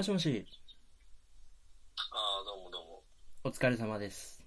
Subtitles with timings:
[0.00, 0.46] もしもし、
[2.10, 3.02] ああ、どうもどうも。
[3.44, 4.42] お疲れ様です。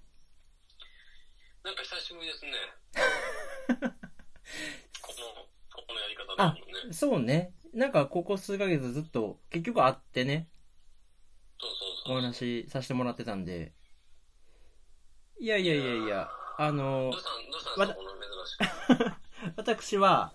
[1.63, 2.53] なんか久しぶりですね。
[3.69, 3.91] この、
[5.71, 6.63] ここのやり方だもんね。
[6.91, 7.53] そうね。
[7.71, 10.49] なんか、ここ数ヶ月ずっと、結局会ってね、
[11.59, 12.21] そうそうおそう。
[12.23, 13.75] 話しさせてもらってたんで。
[15.39, 17.13] いやいやいやいや、あの。
[19.55, 20.33] 私は、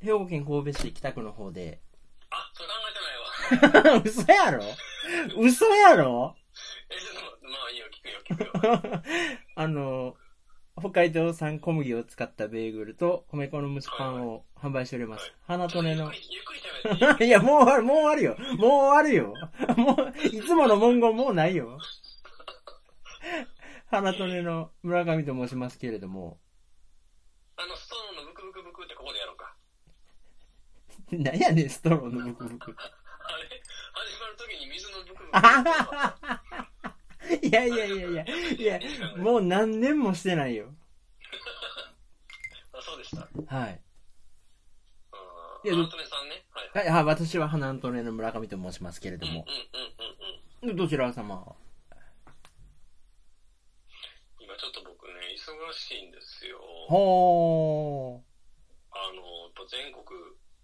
[0.00, 0.06] うん。
[0.06, 1.82] 兵庫県神戸市北区の方で、
[2.30, 3.24] あ、それ考えてないわ。
[4.04, 4.62] 嘘やろ？
[5.38, 6.36] 嘘やろ？
[6.90, 9.02] え、ちょっと、まあいいよ、聞くよ、聞くよ。
[9.56, 10.16] あの、
[10.78, 15.32] 北海道産小麦を使ったベーグルと米粉の蒸しパンを販売しております。
[15.46, 17.24] 花とねのゆっく。
[17.24, 17.28] いい？
[17.28, 18.36] いや、もう終わる、もう終わるよ。
[18.58, 19.34] もう終わるよ。
[19.76, 21.78] もう、いつもの文言もうないよ。
[23.86, 26.38] 花とねの村上と申しますけれども。
[27.56, 29.56] あの、ストローのブクブクブクってここでやろうか。
[31.12, 32.76] 何やねん、ストローのブクブク。
[33.24, 33.48] あれ
[33.92, 35.14] 始まるときに水のブ
[37.46, 38.80] いやいやいやいや、いや、
[39.16, 40.74] もう何年もしてないよ。
[42.72, 43.22] あ、そうでした。
[43.22, 43.80] あはい。
[45.64, 46.44] ーいやアントネさんね。
[46.50, 46.84] はい。
[46.86, 49.46] はい、はい、私は花とねの村上と申しますけれどうんうんも
[50.62, 50.68] うん。
[50.68, 50.76] うんうん。
[50.76, 51.56] どちら様？
[54.38, 56.58] 今ちょっと僕ね、忙しいんですよ。
[56.88, 58.34] ほー。
[58.92, 60.04] あの、やっぱ全国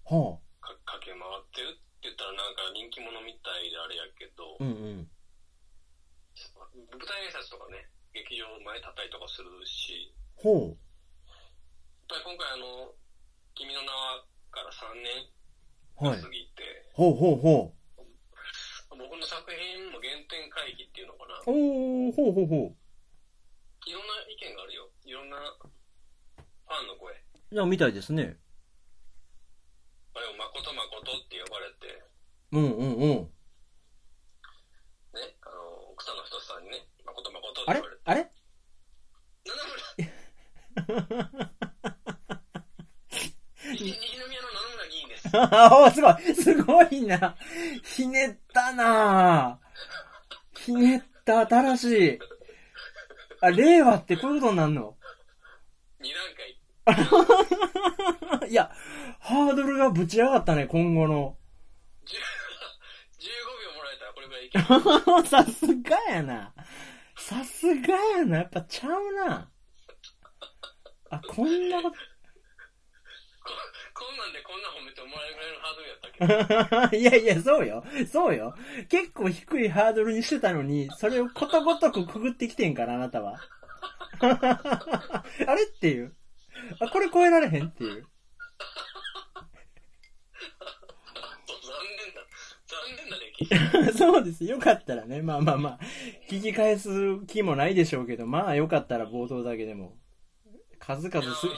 [0.04, 4.64] ほか駆け回ってるって言ったらなんか人気者みたいであれやけど、う。
[4.64, 5.10] うんうん。
[6.88, 7.84] 舞台挨拶とかね、
[8.14, 10.80] 劇場前立ったりとかするし、ほう。
[12.14, 12.94] やっぱり今回あの、
[13.54, 15.28] 君の名はから3年
[16.00, 16.30] はい過。
[16.30, 17.74] ぎて、ほうほうほ
[18.90, 21.38] 僕の作品も原点回帰っていうのかな。
[21.40, 21.42] う。
[21.46, 22.76] おー、ほうほうほう。
[23.86, 24.90] いろんな意見があるよ。
[25.04, 27.14] いろんなファンの声。
[27.14, 28.36] いや、みたいですね。
[30.14, 31.79] あれを誠誠って呼ばれて、
[32.52, 33.00] うんうんうん。
[33.00, 33.30] ね、
[35.42, 38.30] あの、草野仁さんにね、誠誠ってあれ言われて、あれ？
[39.40, 39.70] 七村
[43.72, 45.28] 西西宮の七村議員です。
[45.36, 47.36] ああ、すごいすごいな
[47.84, 49.60] ひねったな
[50.56, 51.84] ひねった、新し
[52.14, 52.18] い。
[53.42, 54.96] あ、令和ってこういうことになんの？
[56.00, 56.56] 二段階。
[58.50, 58.70] いや、
[59.20, 61.36] ハードルがぶち上がったね、今後の。
[64.48, 65.26] 10 15秒もらえたらこれぐらいいける。
[65.28, 66.54] さすがやな。
[67.16, 68.38] さすがやな。
[68.38, 69.50] やっぱちゃうな。
[71.10, 71.96] あ、こんなここ
[73.94, 76.90] こんなんでこんな褒めてもらえるぐらいのハードルやったっけ？
[76.90, 76.96] と。
[76.96, 77.84] いやいや、そうよ。
[78.10, 78.54] そうよ。
[78.88, 83.38] 結構低いハードルにしてたのに、それをことごとくくぐってきてんから、あなたは。
[84.20, 86.16] あれっていう。
[86.80, 87.92] あ、これ超えられへんっていう。
[87.92, 88.06] 残
[91.96, 92.20] 念だ。
[92.66, 93.29] 残念だね、聞いて。
[93.96, 94.44] そうです。
[94.44, 95.22] よかったらね。
[95.22, 95.78] まあまあまあ。
[96.28, 99.96] 聞き返す気もないでしょうけど、まあよかったら冒頭だけでも。
[100.78, 101.48] 数々す、あ、あの、こ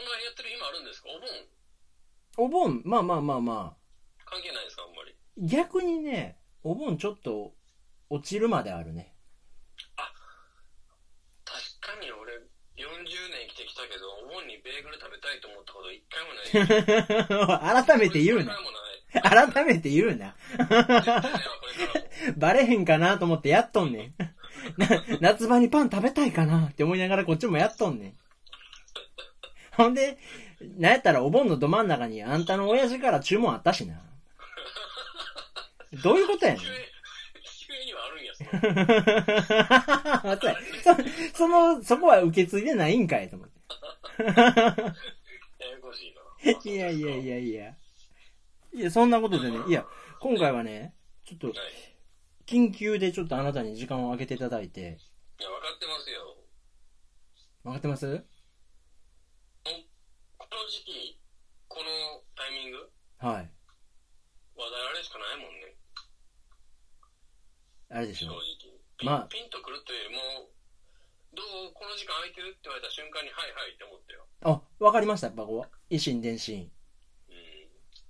[0.00, 1.08] んなやってる今あるんですか？
[2.36, 2.48] お盆？
[2.48, 3.76] お盆、まあまあまあま
[4.24, 4.82] 関係ないですか？
[4.82, 5.12] あんまり。
[5.12, 5.14] あ。
[5.46, 7.54] 逆にね、お盆ちょっと
[8.10, 9.12] 落ちるまであるね。
[11.44, 11.60] 確
[11.98, 12.38] かに俺、40
[13.30, 16.42] 年生きてきたけど、お盆にベーグル食べたいと思ったこと一回もな
[17.78, 17.84] い。
[17.86, 18.56] 改めて言うな。
[19.22, 20.34] 改めて言うな。
[22.36, 24.14] バレへんかなと思ってやっとんねん。
[24.78, 24.88] な
[25.20, 28.14] 夏場にパン食べたいかなって思いながらこっちもやっとんねん。
[29.72, 30.18] ほんで、
[30.78, 34.00] なんやったらお盆のど真ん中にあんたの親父から注文あったしな。
[36.02, 36.62] どういうことやねん。
[40.82, 43.54] そその、そこは受け継いでないんかいと思って。
[44.24, 44.84] やや
[45.80, 46.72] こしいな。
[46.72, 47.74] いやいやいやいや。
[48.74, 49.86] いや、そんなことでね、いや、
[50.18, 51.56] 今回はね、ちょっと、はい。
[52.44, 56.36] 緊急でちょっとあなたに時間を空けていただいて、いや、分かってますよ。
[57.62, 58.24] わかってます？
[59.64, 61.20] この時期、
[61.68, 61.86] この
[62.34, 63.50] タイミング、はい。
[64.58, 65.78] 話題あれしかないもんね。
[67.90, 68.42] あれでしょ正直。
[68.98, 70.50] ピン,、まあピンとくるというよりも、
[71.32, 74.26] どうこの時間空いてるって言われた瞬間に、はいはいって思ったよ。
[74.42, 76.70] あ、わかりました、やっぱこう、維新伝心。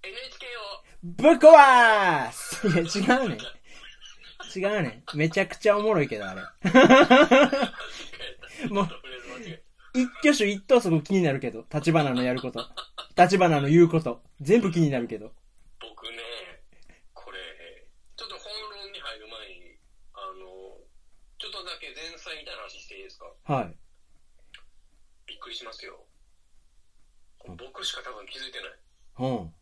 [0.04, 0.10] うん。
[0.10, 2.70] NHK を、ぶっ壊す い
[3.10, 3.38] や、違うねん。
[4.56, 5.16] 違うねん。
[5.18, 6.40] めちゃくちゃおもろいけど、あれ。
[8.68, 8.88] もう
[9.94, 12.66] 一挙手一投足気になるけど、立花のやること。
[13.16, 14.22] 立花の言うこと。
[14.40, 15.28] 全部気になるけど。
[15.28, 15.34] た
[15.80, 16.18] 僕ね、
[17.12, 17.38] これ、
[18.16, 19.78] ちょっと本論に入る前に、
[20.14, 20.36] あの、
[21.38, 23.26] ちょっとだけ前菜みたいな話していいですか？
[23.44, 23.76] はい。
[25.26, 26.04] びっくりしますよ。
[27.46, 28.70] 僕しか多分気づいてない。
[29.18, 29.54] うん。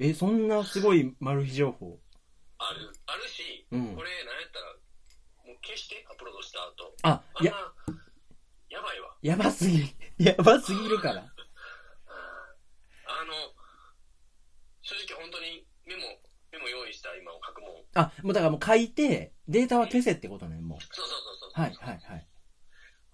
[0.00, 2.00] え、そんなすごいマル秘情報？
[2.56, 4.72] ある、あるし、うんこれ、なんやったら、
[5.46, 6.96] もう消して、アップロードした後。
[7.02, 7.52] あ、あや、、
[8.70, 9.14] やばいわ。
[9.20, 9.88] やばすぎる。
[10.16, 11.20] やばすぎるから。
[11.20, 11.24] あ
[13.24, 13.54] の、
[14.80, 16.02] 正直本当にメモ、
[16.50, 17.84] メモ用意した今を書くもん。
[17.94, 20.78] あ、もうだからもう書いて、データは消せってことね、もう。
[20.80, 21.52] そうそうそうそう。
[21.60, 22.26] はい、はい、はい。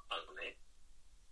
[0.09, 0.61] あのね、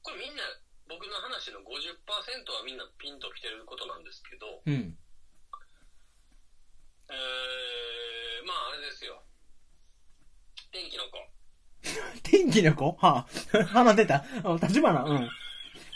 [0.02, 0.42] これみんな、
[0.88, 4.98] 僕の話の50%はみんなピンときてることなんですけど、うん。
[7.14, 9.22] えー、まああれですよ。
[10.72, 11.18] 天気の子。
[12.22, 12.92] 天気の子？
[13.00, 14.24] はあ、 鼻出た。
[14.44, 15.28] あ立花、うん。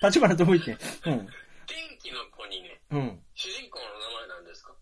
[0.03, 1.29] 立花どこ行ってんうん。
[1.67, 3.25] 天気の子にね、うん。
[3.35, 4.75] 主人公の名前なんですか？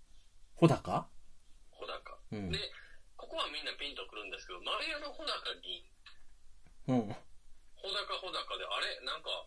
[0.57, 1.09] 穂高？
[1.71, 2.19] 穂高。
[2.33, 2.59] うんで、
[3.17, 5.89] ここはみんなピンとくるんですけど、丸山穂高に、
[6.89, 7.17] うん。
[7.77, 9.01] 穂高穂高で、あれ？
[9.07, 9.47] なんか、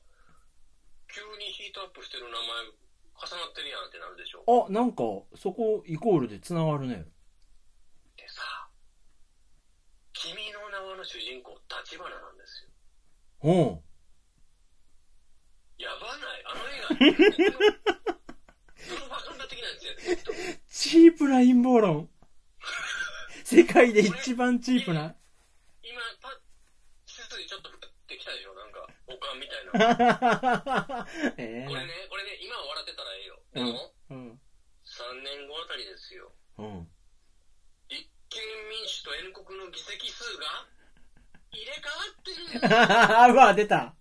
[1.13, 2.39] 急にヒートアップしてる名前
[3.19, 4.43] 重なってるやんってなるでしょ。
[4.47, 5.03] あ、なんか、
[5.35, 7.03] そこイコールで繋がるね。
[8.15, 8.41] でさ、
[10.13, 12.71] 君の名はの主人公、立花なんですよ。
[13.43, 13.83] うん。
[15.83, 16.63] やばないあの
[17.05, 20.35] 映画、プロパガンダ的なんですよ。
[20.69, 22.09] チープな陰謀論。
[23.43, 25.15] 世界で一番チープな。
[25.83, 26.31] 今、パッ、
[27.05, 27.77] 背筋ちょっと降っ
[28.07, 28.58] てきたでしょ
[29.09, 31.07] おかんみたいな。
[31.37, 33.41] ええこれね、これね、今は笑ってたらええよ。
[33.53, 34.41] でも、うん。
[34.85, 36.31] 3年後あたりですよ。
[36.57, 36.87] うん。
[37.89, 40.67] 立憲民主と N 国の議席数が
[41.51, 43.95] 入れ替わってる うわ、出た。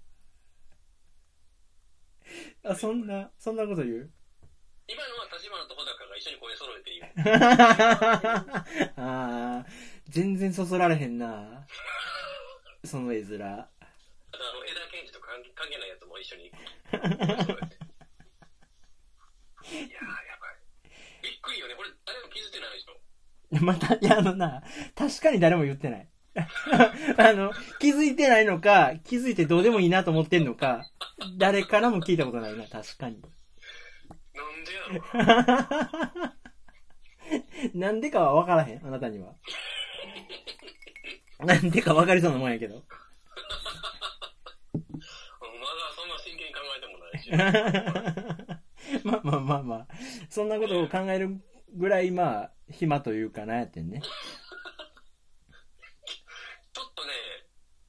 [2.64, 4.12] あ、そんな、そんなこと言う？
[4.90, 7.12] 今のは立花と穂高が一緒に声揃えて言う。
[8.96, 9.70] あー、
[10.08, 11.66] 全然そそられへんな。
[12.84, 13.43] その絵面。
[13.43, 13.69] あ
[14.38, 14.64] の、
[15.04, 16.44] 枝健二と関係ないやつも一緒に。
[16.44, 16.50] い
[19.90, 20.58] やー、やばい。
[21.22, 21.74] びっくりよね。
[21.74, 22.98] これ誰も気づいてないでしょ。
[23.64, 24.62] また、いや、あのな、
[24.94, 26.08] 確かに誰も言ってない。
[27.18, 30.84] あの、気づいてないのか、気づいてどうでもいいなと思ってんのか、
[31.38, 33.20] 誰からも聞いたことないな、確かに。
[33.22, 36.34] なんでやろな。
[37.74, 39.34] なんでかは分からへん、あなたには。
[41.40, 42.76] なんでか分かりそうなもんやけど。
[42.76, 42.84] うんま
[44.84, 47.17] だそんな真剣に考えてもないし。
[49.04, 49.88] まあまあまあまあ、
[50.30, 51.40] そんなことを考える
[51.75, 54.00] ぐらい、まあ、暇というかなんやってんね。
[54.00, 57.12] ちょっとね、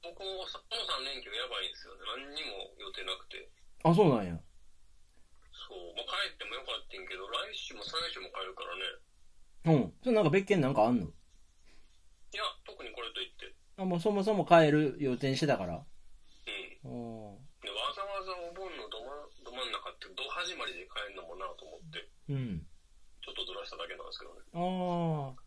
[0.02, 2.00] ここ、この3連休やばいんですよね。
[2.20, 3.48] 何にも予定なくて。
[3.84, 4.36] あ、そうなんや。
[5.52, 5.94] そう。
[5.96, 9.80] まあ、帰ってもよかったんけど、来週も再来週も帰るからね。
[9.80, 9.94] うん。
[10.02, 11.06] それなんか別件なんかあんの？
[11.06, 11.08] い
[12.36, 13.54] や、特にこれといって。
[13.78, 15.80] あ、もうそもそも帰る予定にしてたから。
[16.84, 17.30] うん。
[17.30, 17.36] わ
[17.94, 22.66] ざわざお盆のど真ど真ん中って、ど始まりで帰るのもなと思って、うん。
[23.24, 24.40] ちょっとずらしただけなんですけどね。
[24.54, 25.40] ああ。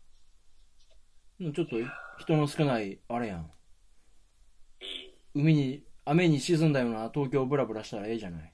[1.54, 1.76] ちょっと
[2.18, 3.38] 人の少ない、あれやん。
[3.40, 5.42] うん。
[5.42, 8.52] 海に、雨に沈んだような東京ブラブラしたらええじゃない。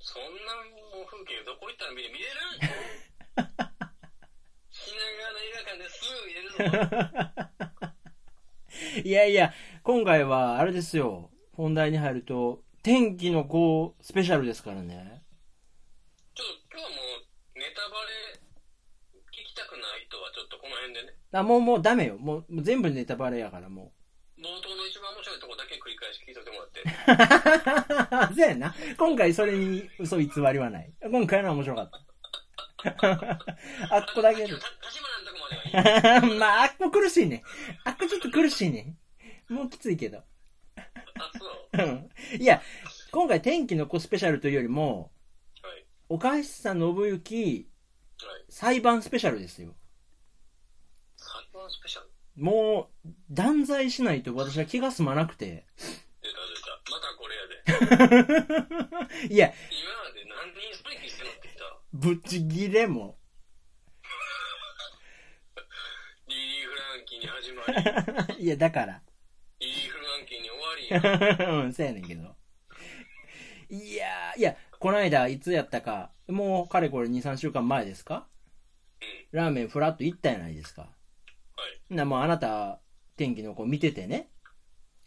[0.00, 0.28] そんな
[0.98, 2.30] もう風景どこ行ったら見れ見れる？
[4.70, 6.56] 品川の映画館ですぐ見れるぞ。
[9.08, 9.52] いやいや、
[9.82, 11.30] 今回は、あれですよ。
[11.52, 15.22] 本題に入ると、天気の子スペシャルですからね。
[16.34, 18.38] ちょっと今日はもうネタバレ
[19.32, 22.18] 聞きたくない人はちょっとこの辺でね、あ、もうもうダメよ。
[22.18, 23.92] もうもう全部ネタバレやからも
[24.38, 28.32] 冒頭の一番面白いとこだけ繰り返し聞いといてもらって。
[28.32, 28.34] う。
[28.36, 28.74] そうやな。
[28.98, 30.92] 今回それに嘘偽りはない。
[31.02, 32.06] 今回のは面白かった。
[32.84, 34.54] あっこだけでた。
[34.54, 34.64] 立
[35.02, 36.36] 花のとこまではいい。
[36.38, 37.42] まあ、あっこ苦しいね。
[37.84, 38.96] あっこちょっと苦しいね。
[39.48, 40.18] もうきついけど。
[40.18, 41.82] あ、そう。
[41.82, 42.62] うんいや、
[43.10, 45.10] 今回天気の子スペシャルというよりも、
[45.62, 45.86] はい。
[46.08, 47.66] 岡橋さん信行
[48.18, 48.44] はい。
[48.48, 49.74] 裁判スペシャルですよ。
[51.66, 55.66] 裁判スペシャルもう、断罪しないと私は気が済まなくて。
[56.22, 56.32] 出た出
[56.62, 56.70] た。
[56.90, 57.46] またこれや
[59.28, 59.28] で。
[59.34, 59.54] いや、今
[60.04, 61.64] まで何人スパイキして乗ってきた？
[61.92, 63.18] ぶっちぎれも。
[66.28, 67.64] リリー・フランキーに始ま
[68.36, 69.00] り、 いや、だから。
[69.60, 71.06] リリー・フランキーに終わ
[71.38, 72.36] り、うん、そうやねんけど。
[73.70, 78.28] いやー、いや、この間、いつやったか、もう、かれこれ2、3週間前ですか？
[79.00, 79.26] うん。
[79.38, 80.90] ラーメンフラッと行ったやないですか。
[81.56, 81.94] はい。
[81.94, 82.80] な、もうあなた、
[83.16, 84.30] 天気の子見ててね。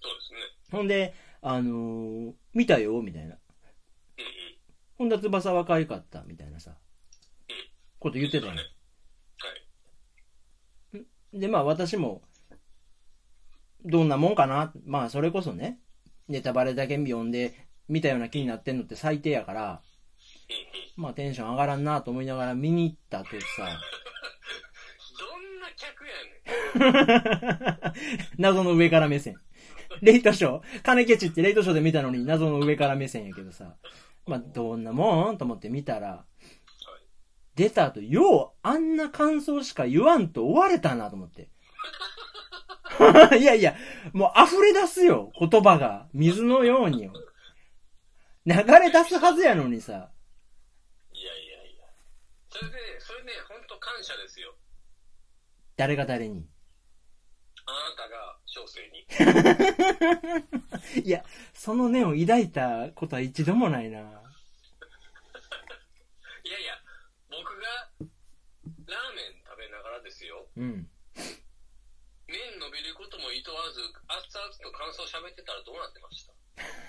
[0.01, 0.77] そうですね。
[0.77, 3.27] ほんで、あのー見たよ、みたいな。
[3.27, 3.37] うんうん。
[4.97, 6.75] ほんだ翼は可愛かった、みたいなさ。
[7.99, 8.61] こと言ってたよね。
[10.93, 11.39] はい。
[11.39, 12.23] で、まあ私も、
[13.85, 14.73] どんなもんかな？
[14.85, 15.79] まあそれこそね、
[16.27, 21.03] ネタバレだけ読んで、見たような気になってんのって最低やから、うんうん。
[21.03, 23.65] まあテンション上がらんなと思いながら見に行ったけどさ、 ど
[25.37, 26.28] んな客やねん。
[28.37, 29.37] 謎の上から目線。
[30.01, 33.75] レイトショー、金ケチってレイトショーで見たのに謎の上から目線やけどさ、
[34.25, 36.25] まあどんなもんと思って見たら、
[37.55, 41.49] 出た後、よう、あんな感想しか言わんと終われたなと思って。
[43.37, 43.75] いやいや、
[44.13, 46.07] もう溢れ出すよ、言葉が。
[46.13, 47.13] 水のようによ。
[48.45, 50.11] 流れ出すはずやのにさ。
[51.13, 51.85] いやいやいや。
[52.49, 54.55] それで、それね、本当感謝ですよ。
[55.75, 56.47] 誰が誰に？
[57.69, 59.05] あなたが小生に。
[61.05, 61.23] いや、
[61.53, 63.99] その念を抱いたことは一度もないな。
[63.99, 64.03] い
[66.49, 66.81] やいや、
[67.29, 67.67] 僕が
[68.87, 70.47] ラーメン食べながらですよ。
[70.57, 70.89] うん。
[72.27, 76.33] 麺伸びることもいとわず、熱々と感想喋ってたらどうなってました？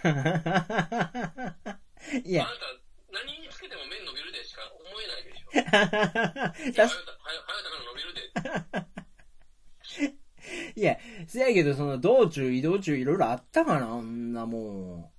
[2.24, 2.66] いやあ、なた、
[3.12, 5.50] 何につけても麺伸びるでしか思えないでしょ。
[5.52, 5.92] いや、はやた、はや
[6.72, 6.92] 確はやた
[7.70, 8.32] から伸びるで。
[10.76, 15.12] いや、せやけど、その、道中、移動中、いろいろあったかな、あんなも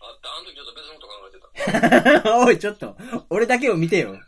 [0.00, 2.40] あった、あの時ちょっと別のこと考えてた。
[2.40, 2.44] う。
[2.46, 2.96] おい、ちょっと、
[3.30, 4.18] 俺だけを見てよ。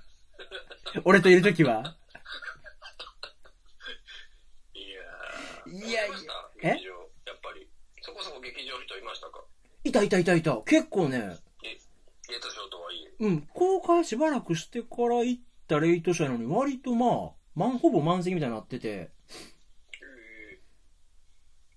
[1.04, 1.96] 俺といるときは。
[4.74, 5.88] いやー。
[5.88, 6.16] いやいや
[6.62, 6.68] え？
[6.68, 7.68] やっぱり。
[8.02, 9.44] そこそこ劇場人いましたか？
[9.84, 10.56] いたいたいたいた。
[10.62, 13.12] 結構ね、レートショーとはいえ。
[13.20, 19.10] うん、公開しばらくしてから行ったレイトショーやのに、割とまあ、満ほぼ満席みたいになってて、え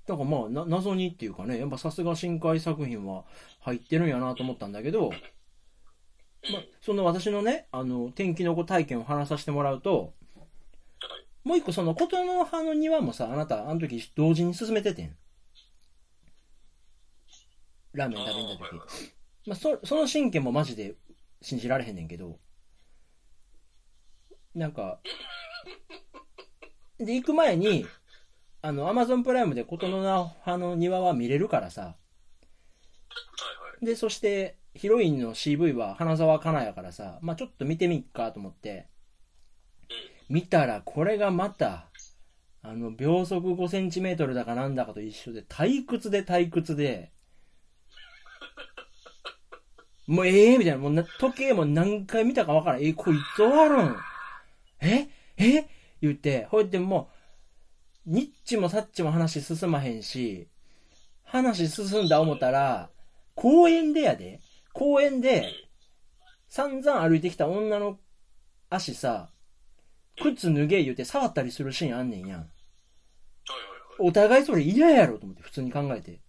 [0.06, 3.24] だからまあ、な、謎にっていうかね、やっぱさすが深海作品は
[3.62, 5.12] 入ってるんやなと思ったんだけど、ー
[6.52, 10.14] まあ、その私のね、あの、天気の子体験を話させてもらうと、はい
[11.44, 15.18] もう一個その、琴の葉の庭もさ、あなた、あの時同時に進めててん。
[17.92, 19.14] ラーメン食べに行った時。
[19.48, 20.96] まあ、そ、その神経もマジで
[21.42, 22.40] 信じられへんねんけど、
[24.56, 25.02] なんか、
[26.98, 27.86] で、行く前に、
[28.66, 31.96] あの、アマゾンプライムで琴の葉の庭は見れるからさ、はいは
[33.82, 33.86] い。
[33.86, 38.88] で、そして、ヒロインの CV は花澤香菜やからさ、まあちょっと見てみっかと思って、
[40.30, 41.88] 見たらこれがまた、
[42.62, 47.12] あの、秒速5センチメートルだかなんだかと一緒で、退屈で退屈で、
[50.08, 52.82] もうええみたいな、もうな時計も何回見たかわからん。
[52.82, 53.96] えこいつ終わるん。
[54.80, 55.10] え？
[55.36, 55.66] え？
[56.02, 57.13] 言って、ほいでもう、
[58.06, 60.48] ニッチもサッチも話進まへんし、
[61.24, 62.90] 話進んだ思ったら、
[63.36, 64.42] 公園でやで、
[64.74, 65.48] 公園で、
[66.50, 67.98] 散々歩いてきた女の
[68.70, 69.30] 足さ、
[70.22, 72.50] 靴脱げ言うて触ったりするシーンあんねんやん。
[74.00, 76.20] お互いそれ嫌やろと思って、普通に考えて。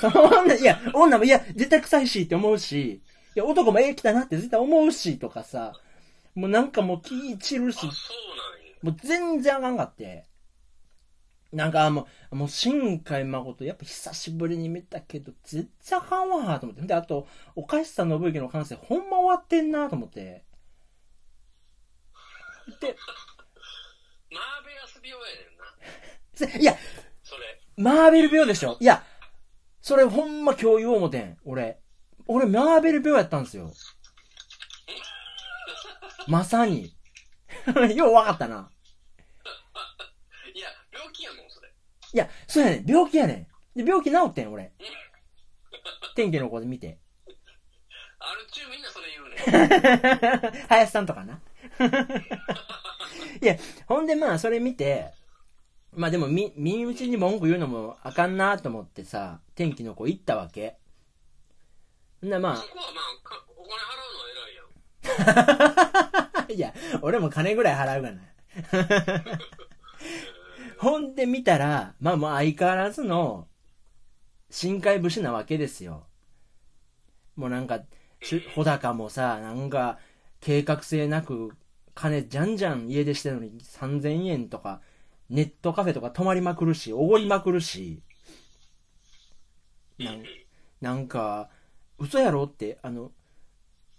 [0.00, 3.02] そんな、いや、女も、いや、絶対臭いしって思うし、
[3.34, 5.72] いや、男もええ来たなって絶対思うし、とかさ、
[6.34, 7.86] もうなんかもう気散るし。
[8.82, 10.24] もう全然あかんかって。
[11.52, 16.82] なんかもう、もう新海誠、やっぱ久しぶりに見たけど、絶対あかんわ、と思って。
[16.86, 20.44] で、あと、おかしさ信之の感性、ほんま終わってんな、と思って。
[22.80, 22.96] で、
[24.30, 25.64] マーベラス病やねんな。
[26.54, 26.74] せいや、
[27.22, 27.60] それ。
[27.76, 29.04] マーベル病でしょいや、
[29.82, 31.80] それほんま今日言おう思てん、俺。
[32.26, 33.72] 俺、マーベル病やったんですよ。
[36.28, 36.94] まさに。
[37.94, 38.70] ようわかったな。
[40.54, 41.72] いや、病気やもん、それ。
[42.12, 42.86] いや、そうやねん。
[42.86, 43.78] 病気やねん。
[43.78, 44.72] で、病気治ってん、俺。
[46.14, 46.98] 天気の子で見て。
[48.18, 50.66] アル中みんなそれ言うねん。
[50.68, 51.40] 林さんとかな。
[53.40, 55.12] いや、ほんでまあ、それ見て、
[55.92, 60.78] まあでも、み、身内に文句言うのもあかんなと思ってさ、天気の子行ったわけ。
[62.22, 64.30] んなまそこはまあ、かお金払うのは
[66.36, 66.74] 偉いやん。
[66.74, 68.22] あ、 いや、俺も金ぐらい払うがな。
[70.82, 73.46] ほんで見たら、まあもう相変わらずの、
[74.50, 76.08] 深海武士なわけですよ。
[77.36, 77.82] もうなんか、
[78.20, 80.00] し穂高もさ、なんか、
[80.40, 81.52] 計画性なく、
[81.94, 84.80] 金じゃんじゃん家出してるのに3000円とか、
[85.30, 88.02] ネットカフェとか泊まりまくるし、おごりまくるし、
[90.00, 90.24] なん
[90.80, 91.48] なんか、
[92.00, 93.12] 嘘やろって、あの、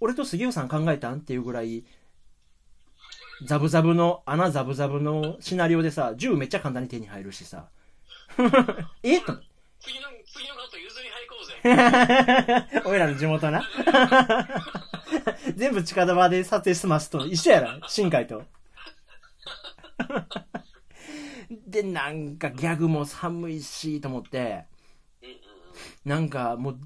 [0.02, 1.86] 俺と杉尾さん考えたんっていうぐらい、
[3.46, 7.70] ザブザブの、穴ザブザブのシナリオでさ、銃めっちゃ簡単に手に入るしさ。
[9.04, 9.38] えと。
[9.80, 12.82] 次の、次のカット譲りはいこうぜ。
[12.90, 13.64] 俺らの地元な。
[15.56, 18.44] 全部近場で撮影してますと一緒やろ、新海と。
[21.68, 24.66] で、なんかギャグも寒いし、と思って。
[26.06, 26.80] なんかもう、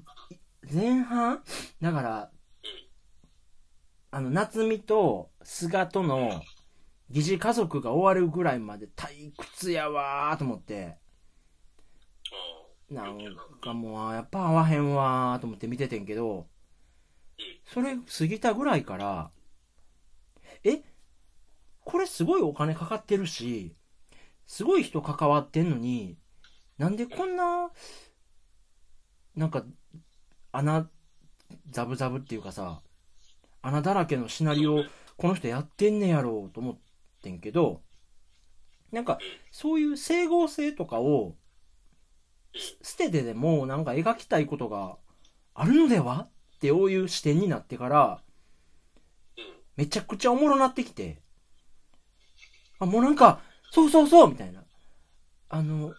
[0.72, 1.42] 前半？
[1.80, 2.30] だから、
[4.10, 6.42] あの、夏美と菅との
[7.08, 10.98] 疑似家族が終わるぐらいまで退屈やわーと思って、
[12.92, 13.18] あなん
[13.62, 16.46] かもう、やっぱ合わへんわーと思って見ててんけど、
[17.64, 19.30] それ過ぎたぐらいから、
[20.64, 20.82] え？
[21.82, 23.74] これすごいお金かかってるし、
[24.46, 26.18] すごい人関わってんのに、
[26.76, 27.70] なんでこんな、
[29.34, 29.64] なんか、
[30.52, 30.90] 穴、
[31.70, 32.82] ザブザブっていうかさ、
[33.62, 34.84] 穴だらけのシナリオを
[35.18, 36.78] この人やってんねやろうと思っ
[37.22, 37.82] てんけど、
[38.92, 39.18] なんか、
[39.50, 41.34] そういう整合性とかを、
[42.82, 44.96] 捨ててでもなんか描きたいことが
[45.54, 46.28] あるのでは？
[46.56, 48.22] っていう視点になってから、
[49.76, 51.20] めちゃくちゃおもろなってきて、
[52.78, 53.40] あ、もうなんか、
[53.72, 54.64] そうそうそうみたいな。
[55.48, 55.92] あの、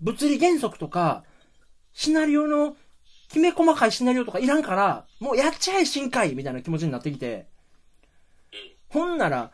[0.00, 1.24] 物理原則とか、
[1.92, 2.76] シナリオの、
[3.28, 6.34] きめ細かいシナリオとかいらんから、もうやっちゃえ深海！
[6.34, 7.48] みたいな気持ちになってきて、
[8.94, 9.50] ほんなら、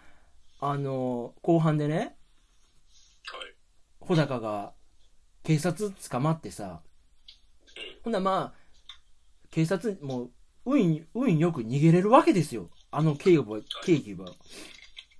[0.60, 2.14] あの、後半でね、はい。
[3.98, 4.74] 穂高が
[5.42, 6.82] 警察捕まってさ、
[8.04, 8.60] ほんならまあ、
[9.50, 10.30] 警察もう、
[10.66, 12.68] 運、運よく逃げれるわけですよ。
[12.90, 14.32] あの警部は、警部は。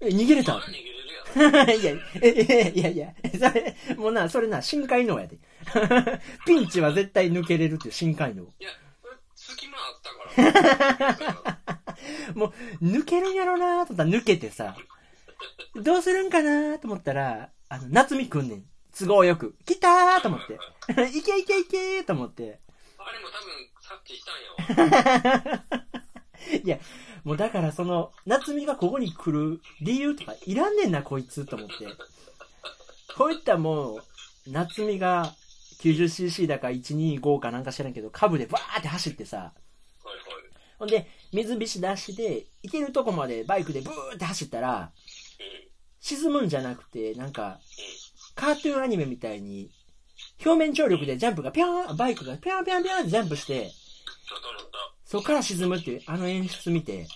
[0.00, 0.60] え、逃げれた。
[1.72, 5.38] いや、え、え、いやいや、それ、もうな、それな、深海能やで。
[6.44, 8.42] ピンチは絶対抜けれるっていう深海能。
[8.42, 8.68] いや、
[9.34, 9.99] 隙間あっ
[10.36, 11.60] たから。
[12.82, 14.76] 抜けるんやろなと思ったら抜けてさ、
[15.76, 18.64] どうするんかなと思ったら、あの、夏美くんねん。
[18.98, 19.54] 都合よく。
[19.64, 20.54] 来たーと思って。
[21.16, 22.60] いけいけいけーと思って。
[22.98, 24.32] あれも多分察知した
[24.74, 25.64] んやわ。
[26.64, 26.78] いや、
[27.24, 31.74] もうだからその、夏美がここに来る理由とかいらんねんな、こいつと思って。
[33.16, 34.02] こういったもう、
[34.48, 35.34] 夏美が
[35.80, 39.52] 90cc だか125かなんか知らんけど、株でバーって走ってさ。
[40.78, 44.88] ほんで、水菱出しで、行けるとこまでバイクでブーって走ったら、うん。
[46.00, 47.60] 沈むんじゃなくて、なんか、
[48.34, 49.70] カートゥーンアニメみたいに、
[50.44, 53.70] 表面張力でジャンプがピャーン、バイクがピャーンピャーンピャーンってジャンプして。
[55.04, 57.06] そこから沈むっていう、あの演出見て、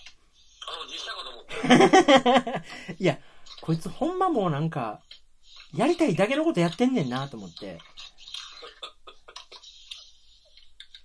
[0.67, 1.45] あの、実写かと思っ
[2.43, 2.63] たよ。
[2.99, 3.17] いや、
[3.61, 5.01] こいつほんまもうなんか、
[5.73, 7.79] やりたいだけのことやってんねんなと思って。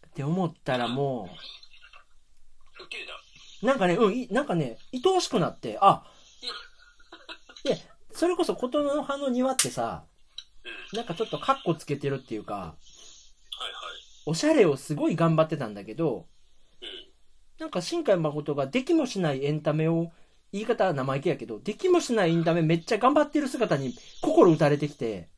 [0.09, 1.60] って思ったらも吹
[2.91, 3.13] っ切れた。
[3.63, 6.05] う、なんかね、うん、いなんかね、愛おしくなって、あ、
[7.65, 7.77] いや、
[8.13, 10.05] それこそ琴の葉の庭ってさ、
[10.93, 10.99] うん。
[10.99, 12.77] なんかちょっとカッコつけてるっていうか、はいはい。
[14.27, 16.27] おしゃれをすごい頑張ってたんだけど、
[16.83, 16.89] うん。
[17.59, 20.13] なんか新海誠ができもしないエンタメを、
[20.53, 25.29] 言い方は生意気やけど、できもしないエンタメめっちゃ頑張ってる姿に心打たれてきて、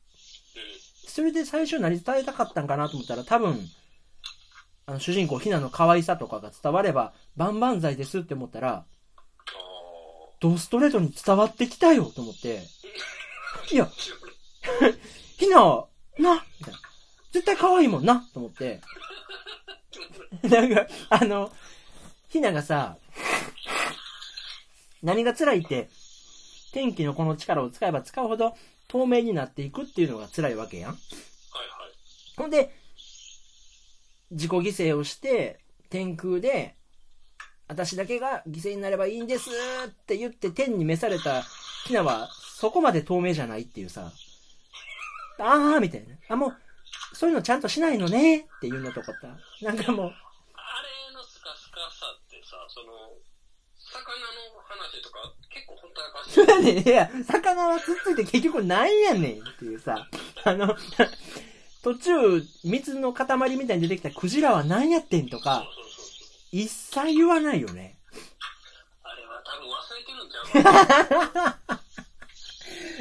[1.05, 3.59] それで最初何伝えたかったんかなと思ったら多分、
[4.85, 8.85] あの主人公ひなの可愛さとかが伝われば万々歳ですって思ったら、あ
[10.39, 12.63] ドストレートに伝わってきたよと思って、
[13.71, 13.89] いや、あ。
[15.37, 15.85] ひな、
[16.19, 16.79] な、みたいな。
[17.31, 18.81] 絶対可愛いもんなと思って、
[20.43, 21.51] なんか、あの、
[22.29, 22.97] ひながさ、
[25.01, 25.89] 何が辛いって、
[26.73, 28.55] 天気のこの力を使えば使うほど
[28.87, 30.91] 透明になっていくっていうのが辛いわけやん。
[30.91, 32.37] はいはい。
[32.37, 32.75] ほんで、
[34.33, 36.75] 自己犠牲をして、天空で、
[37.67, 39.49] 私だけが犠牲になればいいんです
[39.87, 41.43] って言って天に召された
[41.85, 44.11] ひなは、そこまで透明じゃないっていうさ、
[45.39, 46.15] あーみたいな。
[46.29, 46.55] あ、もう、
[47.13, 52.93] そういうのちゃんとしないのねっていうのとかさ、なんかもう、あれのスカスカさってさ、その、
[53.77, 60.07] 魚の話とか結構ほったらかしそれね、いや、魚はつっついて結局なんやねんっていうさ、
[60.43, 60.75] あの、
[61.83, 65.67] 途中、水の塊みたいに出てきたクジラは何やってんとか。
[66.51, 67.97] 一切言わないよね。
[69.01, 71.59] あれは多分忘れてるんちゃ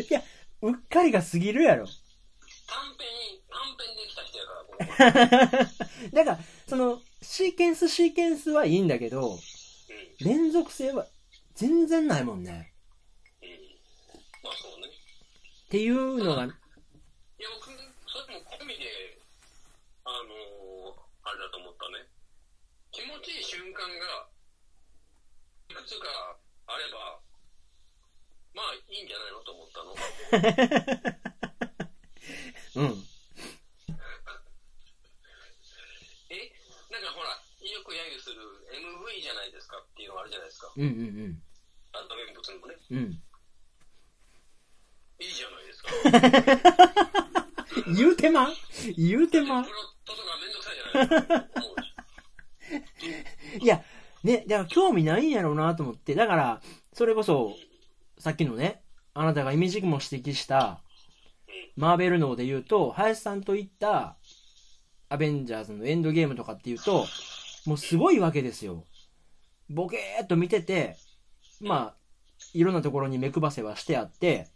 [0.01, 0.03] う？
[0.09, 0.23] いや、
[0.62, 1.87] うっかりが過ぎるやろ。
[2.66, 3.07] 短編、
[3.51, 5.68] 短編できた人やから。
[6.25, 10.27] だから、その、シーケンスシーケンスはいいんだけど、うん。
[10.27, 11.07] 連続性は
[11.55, 12.73] 全然ないもんね。
[13.42, 13.49] うん。
[14.42, 14.88] まあそうね。
[14.88, 16.55] っていうのが、いや、
[17.55, 19.18] 僕、それも込みで、
[20.05, 20.23] あのー、
[21.25, 22.09] あれだと思ったね。
[23.02, 24.28] 気持ちいい瞬間が、
[25.70, 26.06] いくつか
[26.68, 27.18] あれば、
[28.54, 29.90] まあいいんじゃないのと思ったの。
[32.78, 32.96] うん。
[36.30, 36.54] え？
[36.94, 37.30] なんかほら、
[37.66, 40.72] よく揶揄する MV じゃないですかっていうのがあるじゃないですか。
[40.76, 41.42] うんうん
[41.92, 42.76] バンドメンバーもね。
[42.92, 42.98] うん。
[42.98, 43.20] うん。
[45.18, 45.90] いいじゃないですか。
[47.96, 48.48] 言うてま
[48.96, 51.22] 言うてまプロットとかめんどくさいじゃないです
[51.74, 51.91] か。
[53.61, 53.82] いや、
[54.22, 56.61] ね、だから興味ないんやろうなと思って、だから、
[56.92, 57.54] それこそ、
[58.18, 58.82] さっきのね、
[59.14, 60.80] あなたがイメージも指摘した、
[61.76, 64.16] マーベル脳で言うと、林さんと言った、
[65.08, 67.06] アベンジャーズのエンドゲームとかっていうと、
[67.66, 68.85] もうすごいわけですよ。
[69.68, 70.96] ボケーっと見てて、
[71.61, 71.96] まあ、
[72.54, 74.48] いろんなところに目配せはしてあって、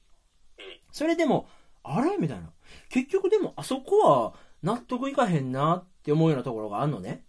[0.93, 1.49] それでも、
[1.85, 2.17] あれ？
[2.17, 2.51] みたいな。
[2.89, 7.26] 結局でも、あそこは納得いかへんなって思うようなところがあるのね。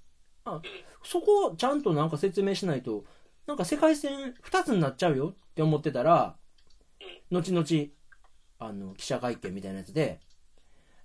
[0.55, 0.61] あ
[1.03, 3.05] そこをちゃんとなんか説明しないと、
[3.45, 6.35] なんか世界線二つになっちゃうよって思ってたら、
[7.31, 7.65] 後々、
[8.59, 10.19] あの、記者会見みたいなやつで、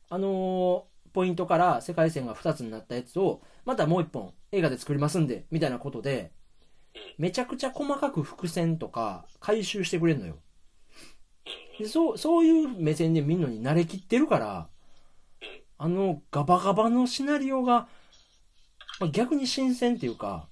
[0.08, 6.32] あのーポイントから世界線が二つになったやつを、またもう一本映画で作りますんで、みたいなことで、
[7.18, 10.36] めちゃくちゃ細かく伏線とか回収してくれるのよ。
[11.78, 14.68] でそう、そういう目線で見るのに慣れきってるから、
[15.78, 17.88] あのガバガバのシナリオが、
[19.02, 20.48] まあ、逆に新鮮っていうか、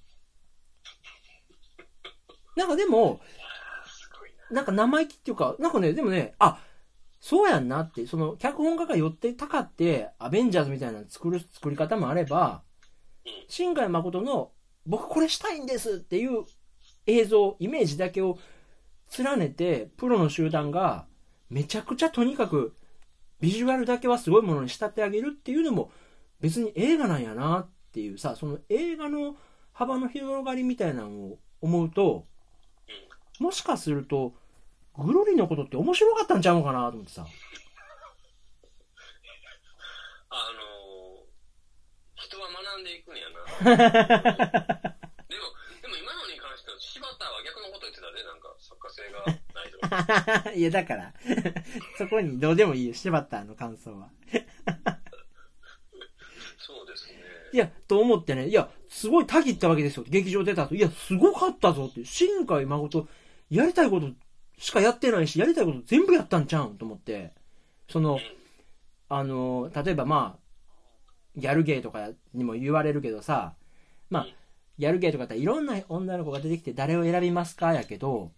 [2.57, 3.21] なんかでも、
[4.49, 4.55] な。
[4.57, 6.59] なんか生意気っていうか、なんかね、でもね、あ、
[7.21, 12.61] そうやんなって、その、脚本家が寄ってたかって、アベンジャーズみたいなの作る、作り方もあれば、
[13.47, 14.51] 新海誠の、
[14.85, 16.43] 僕これしたいんですっていう
[17.05, 18.37] 映像、イメージだけを
[19.17, 21.05] 連ねて、プロの集団が、
[21.49, 22.75] めちゃくちゃとにかく、
[23.39, 25.89] ビジュアルだけはすごいものに仕立て上げるっていうのも、
[26.41, 29.35] 別に映画なんやなっていうさ、その映画の
[29.73, 32.25] 幅の広がりみたいなのを思うと、
[33.39, 34.33] もしかすると、
[34.97, 37.25] グロリのことって面白かったんちゃうのかなと思ってさ。
[40.29, 43.35] あのー、人は学んでいくんやな。
[43.75, 45.47] でも、
[45.81, 49.33] でも今のに関しては、柴田は逆のこと言ってたで、なんか、作家性がな
[49.65, 49.79] いと
[50.43, 50.51] か。
[50.55, 51.13] いや、だから、
[51.97, 54.11] そこにどうでもいいよ、柴田の感想は。
[56.59, 57.30] そうですね。
[57.53, 60.05] いや、と思ってね、いや、すごいたぎったわけですよ。
[60.07, 60.75] 劇場出た後。
[60.75, 62.05] いや、すごかったぞって。
[62.05, 63.07] 新海誠、
[63.49, 64.09] やりたいこと
[64.57, 67.33] しかやってないし、やりたいこと全部やったんちゃうんと思って。
[67.89, 68.19] その、
[69.09, 70.39] あの、例えばまあ、
[71.35, 73.55] ギャルゲーとかにも言われるけどさ、
[74.09, 74.27] まあ、
[74.77, 78.31] ギャルゲーとかっていろんな女の子が出てきて誰を選びますかやけど、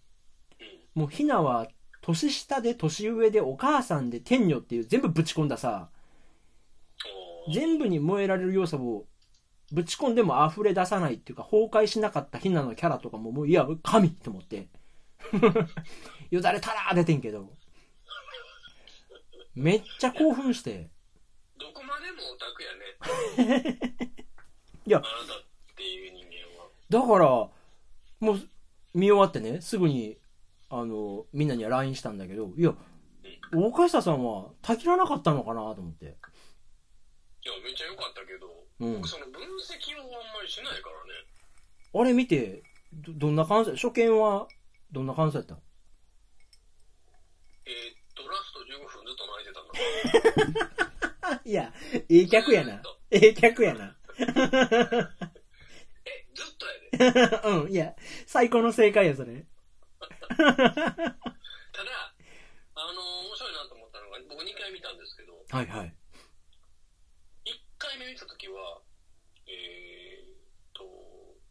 [0.95, 1.67] もうひなは
[2.02, 5.89] 年下で年上でお母さんで天女っていう全部ぶち込んださ、
[7.51, 9.06] 全部に燃えられる要素を
[9.71, 14.67] ぶち込んでも溢れ出さないっていうか崩壊しなかったひなのキャラとかももういや神と思って。
[16.29, 17.49] よだれたらー出てんけど。
[19.56, 20.89] めっちゃ興奮して。
[21.60, 23.79] どこまでもオタクやね。
[24.86, 25.01] いや。
[26.89, 28.49] だからもう
[28.93, 30.17] 見終わってねすぐに
[30.69, 32.73] あのみんなには LINE したんだけどいや
[33.51, 36.15] 大下さんはたきらなかったのかなと思って
[37.45, 38.47] いや、めっちゃ良かったけど、
[38.79, 41.12] うん僕その分析をあんまりしないからね。
[41.93, 44.47] あれ見てどどんな感想初見は
[44.91, 45.56] どんな感想やった？
[47.65, 51.41] えーっと、ラスト15分ずっと泣いてたな。
[51.45, 51.73] いや、
[52.10, 52.82] ええ客やな。
[53.12, 53.97] ええ客やな。
[54.17, 54.23] え、
[56.34, 56.73] ずっとや
[57.32, 57.38] で。
[57.49, 57.95] うん、いや、
[58.27, 59.45] 最高の正解や、それ。
[60.27, 60.45] ただ、
[62.75, 65.95] あのー、面白いなと思ったのが、僕2回見たんですけど、はいはい。
[68.43, 68.84] 1回目見たときは、
[69.47, 70.84] えーっと、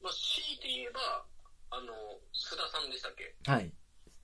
[0.02, 1.24] まあ、強いて言えば、
[1.72, 3.32] あの、須田さんでしたっけ？
[3.48, 3.72] はい。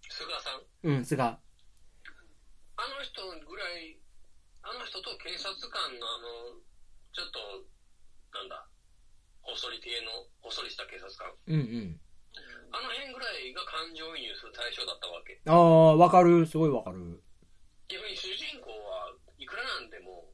[0.08, 0.60] 菅さん？
[0.84, 1.40] うん、すが。
[2.76, 3.98] あの人ぐらい、
[4.62, 6.20] あの人と警察官のあ
[6.52, 6.60] の、
[7.12, 7.40] ちょっと、
[8.36, 8.68] なんだ、
[9.42, 11.32] 細り系の、細りした警察官。
[11.48, 11.64] うんう
[11.96, 12.00] ん。
[12.70, 15.40] あの辺ぐらいが感情移入する対象だったわけ。
[15.48, 16.44] ああ、わかる。
[16.44, 17.24] すごいわかる。
[17.88, 20.28] 逆に主人公はいくらなんでも、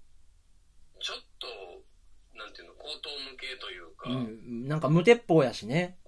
[2.85, 4.69] なんていうの、口頭無形というか、ううんん。
[4.69, 5.99] なんか無鉄砲やしね。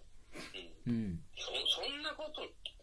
[0.87, 1.25] うん。
[1.37, 1.51] そ
[1.83, 2.43] そんなこと、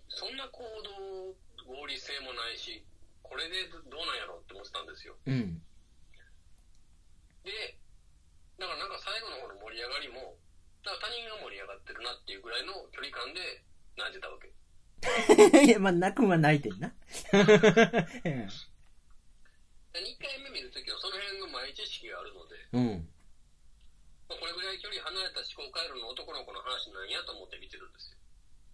[0.09, 2.85] そんな行動合理性もないし、
[3.21, 5.17] これでどうなんやろって思ってたんですよ。
[5.25, 5.61] うん。
[7.43, 7.77] で、
[8.59, 10.37] だからなんか最後の方の盛り上がりも、
[10.83, 13.63] だから他人が盛り上がってるなっていうぐらいの距離感で
[13.97, 14.51] 泣いてたわけ。
[15.67, 16.93] いや、まあ、泣くんは泣いてんな。
[17.31, 17.37] で
[19.99, 23.12] 2回目見るときはその辺の前知識があるので、うん。
[24.43, 28.19] まあ、これぐらい距離離れた思考回路の男の子の話なんやと思って見てるんですよ。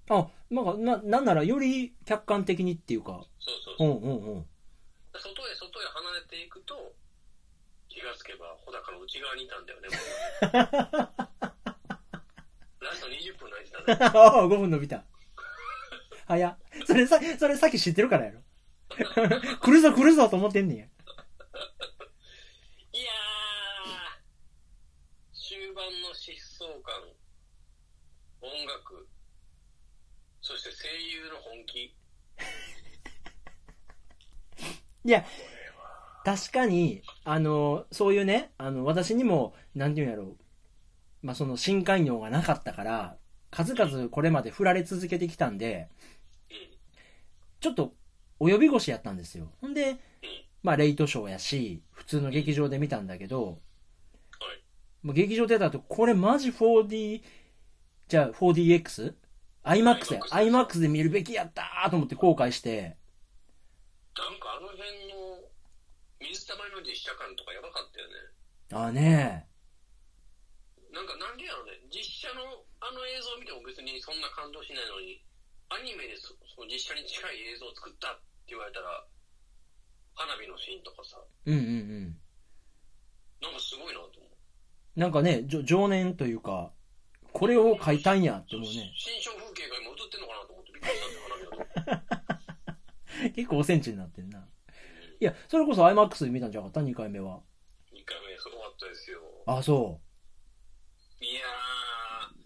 [0.10, 3.22] あ、なんか、な、なんならより客観的にっていうか。
[3.38, 3.88] そうそうそう。
[3.88, 4.46] うんうんうん。
[5.14, 6.74] 外へ外へ離れていくと、
[7.90, 9.90] 気がつけば穂高の内側にいたんだよね、
[10.42, 10.50] 僕
[12.86, 13.98] ラスト20分泣いてたね。
[14.18, 15.04] ああ、5分伸びた。
[16.28, 16.58] 早っ。
[16.86, 18.42] それさ、それさっき知ってるからやろ。
[19.62, 20.90] 来るぞ来るぞと思ってんねんやー、
[25.34, 26.94] 終盤の疾走感。
[28.50, 29.08] 音楽、
[30.42, 31.96] そして声優の本気。
[35.06, 35.24] いや、
[36.26, 40.38] 確かに、あの、そういうね、あの、私にも、なんていうんやろう。
[41.22, 43.18] まあ、その、新海業がなかったから、
[43.52, 45.90] 数々これまで振られ続けてきたんで、
[46.50, 46.58] うん、
[47.60, 47.94] ちょっと、
[48.40, 49.52] 及び腰やったんですよ。
[49.62, 49.98] ほんでうん、
[50.64, 53.62] まあ、レイトショーやし、普通の劇場で見たんだけど、
[55.04, 57.22] 劇場出た後、これマジ 4D、
[58.10, 59.14] じゃあ 4DX?IMAX
[60.18, 60.20] や。
[60.20, 62.98] IMAX IMAX で見るべきやったーと思って後悔して、
[64.18, 64.82] なんかあの辺
[65.14, 65.46] の
[66.18, 68.14] 水たまりの実写感とかやばかったよね。
[68.74, 69.46] ああね
[70.90, 75.22] なんかなんでやろね、実写のあの映像を見ても別にそんな感動しないのに、
[75.70, 78.18] アニメでそその実写に近い映像を作ったっ
[78.50, 79.06] て言われたら、
[80.18, 81.62] 花火のシーンとかさ、うんうんう
[82.10, 82.18] ん。
[83.38, 84.34] なんかすごいなと思う。
[84.98, 86.74] なんかね、情念というか、
[87.34, 88.92] これを書いたんやって思うね。
[88.96, 92.02] 新象風景が今映ってんのかなと思ってびっくりしたんですよ、
[93.20, 93.30] 花。
[93.36, 94.48] 結構おセンチになってんな。
[95.20, 97.42] いや、それこそ IMAX で見たんじゃなかった ?2 回目は。
[97.92, 99.20] 2回目すごかったですよ。
[99.46, 100.00] あ、そ
[101.20, 102.40] いやー、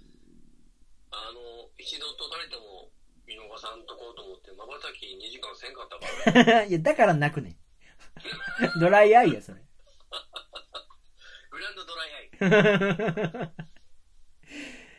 [1.11, 2.89] あの、一度とたりとも
[3.27, 6.67] 見逃さんとこうと思って、まばたき2時間せんかったから、う。
[6.69, 7.57] いや、だから泣くねん。
[8.81, 9.61] ドライアイや、それ。
[11.51, 13.72] グランドドライアイ。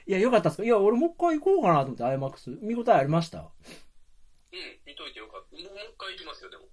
[0.06, 0.64] いや、よかったっすか？
[0.64, 2.58] いや、俺もう一回行こうかなと思って IMAX。
[2.60, 3.38] 見応えありました？
[3.38, 3.48] うん、
[4.86, 5.56] 見といてよかった。
[5.56, 6.64] もうもう一回行きますよ、でも。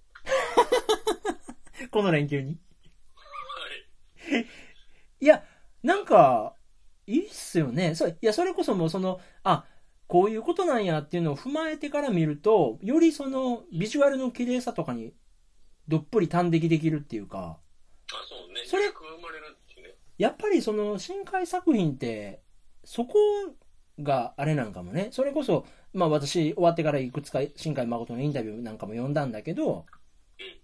[1.90, 2.58] この連休に？
[4.30, 4.46] はい。
[5.20, 5.44] いや、
[5.82, 6.56] なんか、
[7.06, 7.94] いいっすよね。
[7.94, 9.66] そいや、それこそもうその、あ、
[10.06, 15.14] こういうことなんやっていうのを踏まえてから見ると、よりその、ビジュアルの綺麗さとかに、
[15.88, 17.58] どっぷり端的できるっていうか、
[18.12, 18.60] あ、そうね。
[18.66, 19.94] それ魅力が生まれるっていうね。
[20.18, 22.41] やっぱりその、深海作品って、
[22.84, 23.14] そこ
[24.00, 25.08] があれなんかもね。
[25.12, 29.86] それこそ、まあ私、終わってからいくつか新海誠のインタビューなんかも読んだんだけど、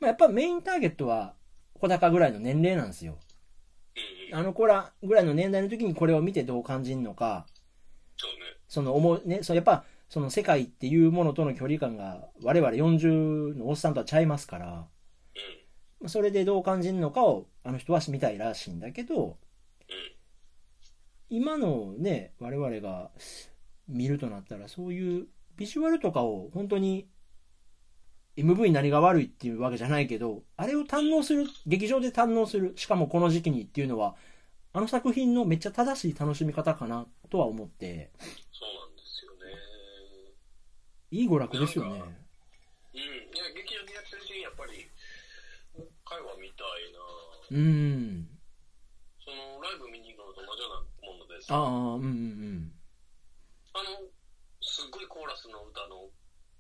[0.00, 1.35] まあやっぱメインターゲットは、
[1.74, 3.18] 小高ぐらいの年齢なんですよ。
[4.33, 7.46] あの子らぐらいの年代の時にこれを見てどう感じるのか、
[8.68, 14.87] その思う、ね、そうやっぱ、その世界っていうものとの距離感が我々40のおっさんとはちゃいますから、
[16.07, 19.35] それでどう感じるのかをあの人は見たいらしいんだけど、うん。
[21.31, 23.11] 今のね、我々が
[23.88, 27.09] 見るとなったらそういうビジュアルとかを本当に
[28.38, 34.14] MV に何が悪いっていうわけじゃないけど、あれを堪能する、劇場で堪能する、しかもこの時期にっていうのは、
[34.73, 38.12] あの作品のめっちゃ正しい楽しみ方かなとは思って、
[38.53, 39.59] そうなんですよね。
[41.11, 41.91] いい娯楽ですよね。
[41.91, 41.99] うん。
[41.99, 44.87] いや、劇場でやってるし、やっぱり、
[45.75, 46.99] もう一回は見たいな
[47.51, 48.29] うーん。
[49.19, 51.38] その、ライブ見に行くのと同じようなものです。
[51.51, 52.73] ああ、うんうん
[53.75, 53.85] あの、
[54.61, 56.11] すっごいコーラスの歌の、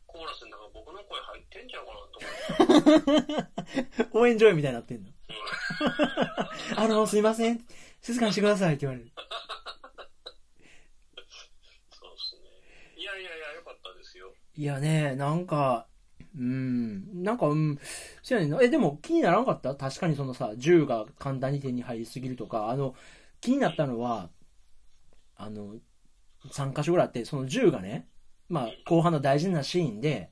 [0.06, 2.18] コーラスの中僕の声入ってんちゃうかなと
[2.64, 3.42] 思っ
[4.06, 4.12] て。
[4.14, 4.22] うん。
[4.22, 5.08] 応援上映みたいになってんの？
[5.08, 5.14] うん
[6.76, 7.60] あの、すいません。
[8.00, 9.10] 静かにしてくださいって言われる。
[11.90, 12.40] そうですね。
[12.96, 14.32] いやいやいや、よかったですよ。
[14.56, 15.86] いやね、なんか、
[16.36, 17.78] うん、なんか、うん、
[18.22, 18.62] そうやねんな。
[18.62, 19.74] え、でも気にならんかった？
[19.74, 22.94] 確かにそのさ、銃が簡単に手に入りすぎるとか、あの、
[23.40, 24.30] 気になったのは、
[25.38, 25.76] あの、
[26.50, 28.08] 3箇所ぐらいあって、その銃がね、
[28.48, 30.30] まあ、後半の大事なシーンで、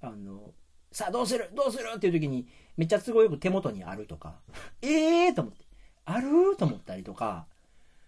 [0.00, 0.54] あの、
[0.90, 1.50] さあどうする？
[1.54, 1.88] どうする？
[1.94, 4.40] っていう時に、めっちゃ都合よく手元にあるとか、
[4.82, 4.88] え
[5.26, 5.64] えーと思って、
[6.04, 7.46] あると思ったりとか、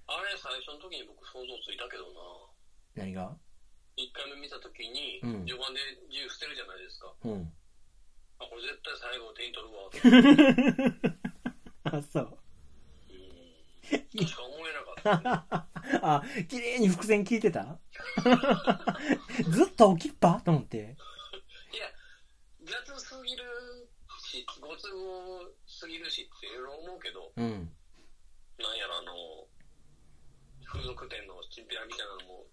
[0.07, 2.21] あれ、最初の時に僕想像ついたけどな
[3.05, 3.37] 何が？
[3.97, 7.15] 一回目見た時に、うん序盤で銃捨てるじゃないですか。
[7.25, 7.53] うん。
[8.39, 9.89] あ、これ絶対最後手に取るわ。
[11.99, 12.39] あ、そう。
[13.09, 13.13] う
[13.97, 14.01] ん。
[14.19, 14.94] としか思えなかった、ね。
[16.03, 17.79] あ、綺麗に伏線聞いてた？
[19.51, 20.41] ずっと置きっぱ？
[20.41, 20.97] と思って。
[21.73, 21.87] いや、
[22.65, 23.45] 雑すぎる
[24.19, 27.73] し、ご都合すぎるしっていろいろ思うけど、うん。
[28.59, 29.13] なんやらあの、
[30.65, 32.47] 風俗店のチンピラみたいなのも、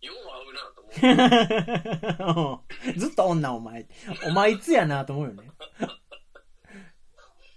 [0.00, 2.96] よう合うなと思う。
[2.98, 3.86] ずっと女お前。
[4.26, 5.42] お前いつやなと思うよね。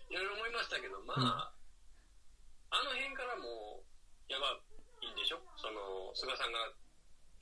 [0.10, 1.54] いろいろ思いましたけど、まあ、
[2.72, 3.82] あの辺からも
[4.30, 4.60] う、やば
[5.02, 6.60] いんでしょその、菅さんが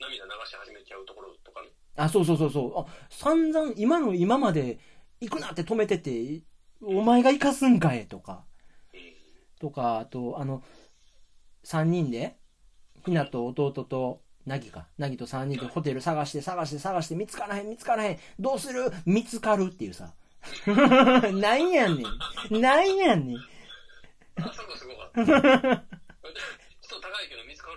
[0.00, 1.68] 涙流し始めちゃうところとかね。
[1.96, 2.80] あ、そうそうそうそう。
[2.80, 4.78] あ、散々、今の今まで
[5.20, 6.42] 行くなって止めてて、
[6.82, 8.44] お前が行かすんかいとか。
[8.92, 9.00] うん。
[9.60, 10.62] とか、あと、あの、
[11.62, 12.36] 三人で、
[13.04, 14.88] ひなと弟と、なぎか。
[14.98, 18.18] なぎと三人でホテル探して探して探して見つからへん見つからへん。
[18.40, 18.90] どうする？
[19.06, 20.14] 見つかるっていうさ。
[20.66, 22.02] なんやね
[22.50, 22.60] ん。
[22.60, 23.36] なんやねん。
[24.36, 25.84] あそこすごかった。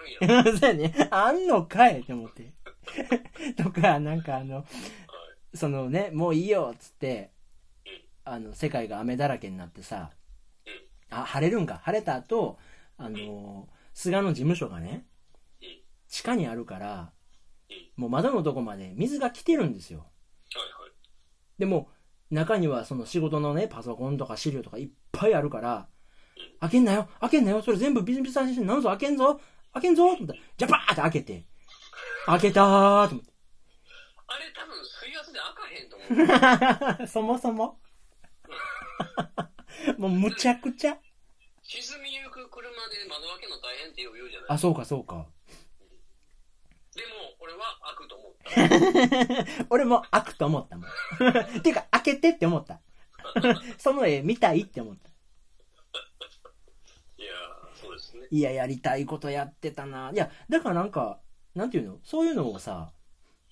[0.05, 0.43] んや。
[0.57, 1.07] そうやね。
[1.11, 2.53] あんのかいって思って。
[3.61, 4.61] とか、なんかあの、は
[5.53, 5.57] い。
[5.57, 7.31] そのね、もういいよっつって
[8.25, 10.11] うん、あの、世界が雨だらけになってさ
[11.11, 11.79] うん、あ、晴れるんか。
[11.83, 12.59] 晴れた後、
[12.97, 15.05] あの、菅の事務所がね
[15.61, 15.67] うん、
[16.07, 17.11] 地下にあるから
[17.69, 19.99] うん、もう窓のとこまで水が来てるんですよ。
[19.99, 20.07] はい
[20.83, 20.91] はい。
[21.57, 21.89] でも、
[22.31, 25.87] 中にはその仕事のね、パソコンとか資料とかいっぱいあるから、
[26.59, 29.39] 開けんなよ開けんなよそれ全部ビシビシにしてなんぞ開けんぞ
[29.75, 31.45] 開けんぞと思ったら、じゃあバーって開けて、
[32.25, 33.33] 開けたーと思って。
[34.27, 35.97] あれ多分水圧で開かへんと
[36.95, 37.07] 思う。
[37.07, 37.79] そもそも
[39.97, 40.97] もうむちゃくちゃ。
[41.61, 45.27] 沈みゆく車で窓開けの大変って言うじゃないあ、そうかそうか。
[46.95, 49.65] でも、俺は開くと思った。
[49.69, 50.89] 俺も開くと思ったもん。
[51.57, 52.79] っていうか、開けてって思った。
[53.77, 55.09] その絵見たいって思った。
[57.17, 58.24] いやー、そうですね。
[58.35, 60.11] いや、やりたいことやってたな。
[60.13, 61.21] いや、だからなんか、
[61.53, 61.99] なんていうの？
[62.03, 62.91] そういうのをさ、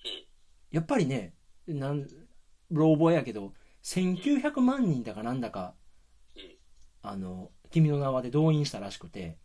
[0.04, 0.10] うん。
[0.70, 1.32] やっぱりね、
[1.66, 2.06] なん、
[2.70, 5.74] 老婆やけど、1900万人だかなんだか、
[6.36, 6.42] うん。
[7.00, 9.38] あの、君の名はで動員したらしくて。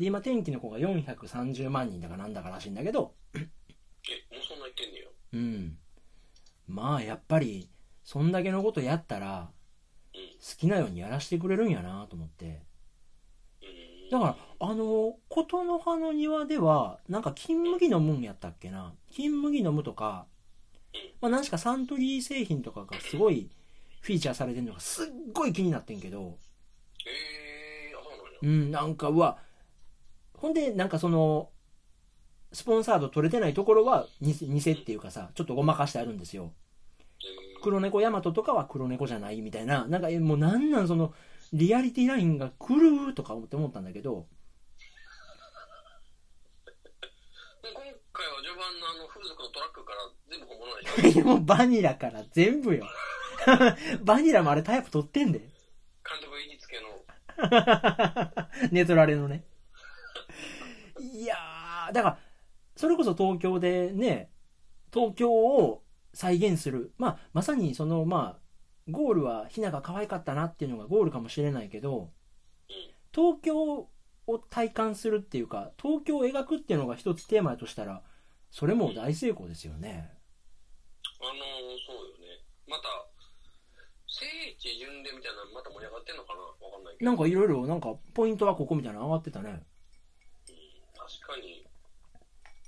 [0.00, 3.48] で、今天気の子が430万人だかなんだからしいんだけど、え、もう
[4.44, 5.08] そんな言ってんねや。
[5.34, 5.78] うん。
[6.66, 7.70] まあ、やっぱり、
[8.02, 9.52] そんだけのことやったら、
[10.12, 10.20] うん。
[10.40, 12.71] 好きなようにやらしてくれるんやなと思って。
[14.12, 14.20] うん。
[14.20, 18.92] だから、あの、琴の葉の庭では、なんか金麦飲むんやったっけな？
[19.10, 20.26] 金麦飲むとか、
[21.20, 23.50] まあ、何しかサントリー製品とかがすごい
[24.02, 26.36] フィーチャーされてるのがすっごい気になってんけど、
[28.42, 29.38] うなんなんか、うわ、
[30.34, 31.48] ほんで、なんかその、
[32.52, 36.52] スポンサード取れてないところは偽、偽っていうかさ、ちょっとごまかしてあるんですよ。
[37.00, 41.14] えー、黒猫ヤマトとかは黒猫じゃないみたいな、なんか、えもうなんなんその、
[41.52, 44.26] リアリティラインが来るとか思って思ったんだけど、
[47.62, 47.72] 今
[48.12, 49.98] 回は序盤のあの風俗のトラックから
[50.30, 52.86] 全部本物でしょもうバニラから全部よ。
[54.04, 55.38] バニラもあれタイプ取ってんで。
[55.38, 55.48] 監
[56.22, 57.02] 督行きつけの。
[58.72, 59.44] 寝取られのね。
[60.98, 62.18] いやー、だから、
[62.76, 64.30] それこそ東京でね、
[64.92, 65.82] 東京を
[66.14, 66.92] 再現する。
[66.98, 68.41] まあ、まさにその、まあ、
[68.88, 72.10] ゴールはひなが可愛かったなっていうのがゴールかもしれないけど、
[72.68, 72.74] うん。
[73.14, 73.88] 東京
[74.26, 78.02] を体感するっていうか、東京を描くっていうのが一つテーマとしたら、
[78.50, 80.10] それも大成功ですよね。
[81.20, 81.34] あのー、
[81.86, 82.44] そうよね。
[82.66, 82.82] また、
[84.08, 84.26] 聖
[84.58, 86.40] 地巡礼みたいなのまた盛り上がってんのかな？
[86.40, 87.10] わかんないけど。
[87.10, 89.50] なんかいろいろ、なんかポイントはここみたいなの上がってたね。
[89.50, 91.66] うん、確かに、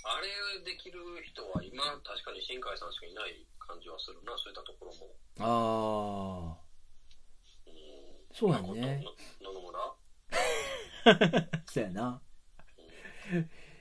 [0.04, 5.10] あれできる人は今、確かに新海さんしかいない感じはするな、そういったところも。
[5.40, 6.56] あ
[7.66, 7.72] うん、
[8.32, 9.04] そうやね
[9.40, 12.22] な野々村ー、 そうやな。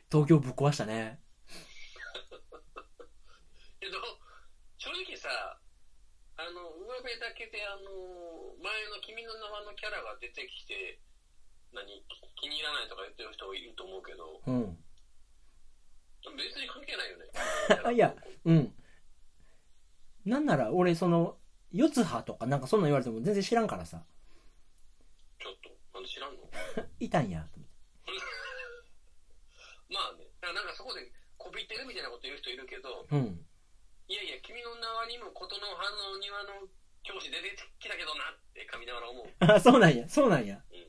[0.09, 1.19] 東京ぶっ壊したね。
[3.79, 3.99] けど、
[4.77, 5.59] 正直さ、
[6.37, 10.99] あの、上辺だけであの、前の君の名はのキャラが出てきて、
[11.71, 14.83] 何、気に入らないとか言ってる人いると思うけど、うん。
[16.37, 17.25] 別に関係ないよね。
[17.83, 18.15] あ いや
[18.45, 18.73] うん。
[20.25, 21.37] なんなら、俺、その、
[21.71, 24.03] 四つ葉とかなんかそんなん言われても全然知らんからさ。
[25.41, 26.49] ちょっと、なんで知らんの？
[26.99, 27.41] いたんや。
[27.51, 27.73] と思って
[29.89, 33.45] まあね、なんかそこでこびってるみたいなこと言う人いるけど、うん。
[34.07, 36.67] いやいや、君の名はにも琴の葉の庭の
[37.03, 39.27] 教師出てきたけどなって噛みながら思う。
[39.39, 40.07] あ、 そうなんや。
[40.09, 40.63] そうなんや。
[40.71, 40.87] うん。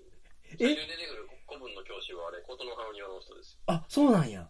[0.57, 3.61] 最初に出てくる古文の教師はあれ、琴の葉の庭の人ですよ。
[3.67, 4.41] あ、そうなんや。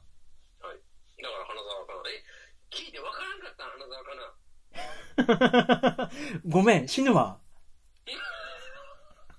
[0.61, 0.79] はい。
[1.23, 2.13] だから花沢香菜。
[2.15, 2.25] え、
[2.71, 4.35] 聞いてわからんかった花沢香菜。
[6.47, 7.39] ごめん、死ぬわ。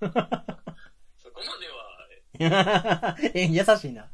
[0.00, 1.58] そこま
[2.38, 4.10] では、 え、優しいな。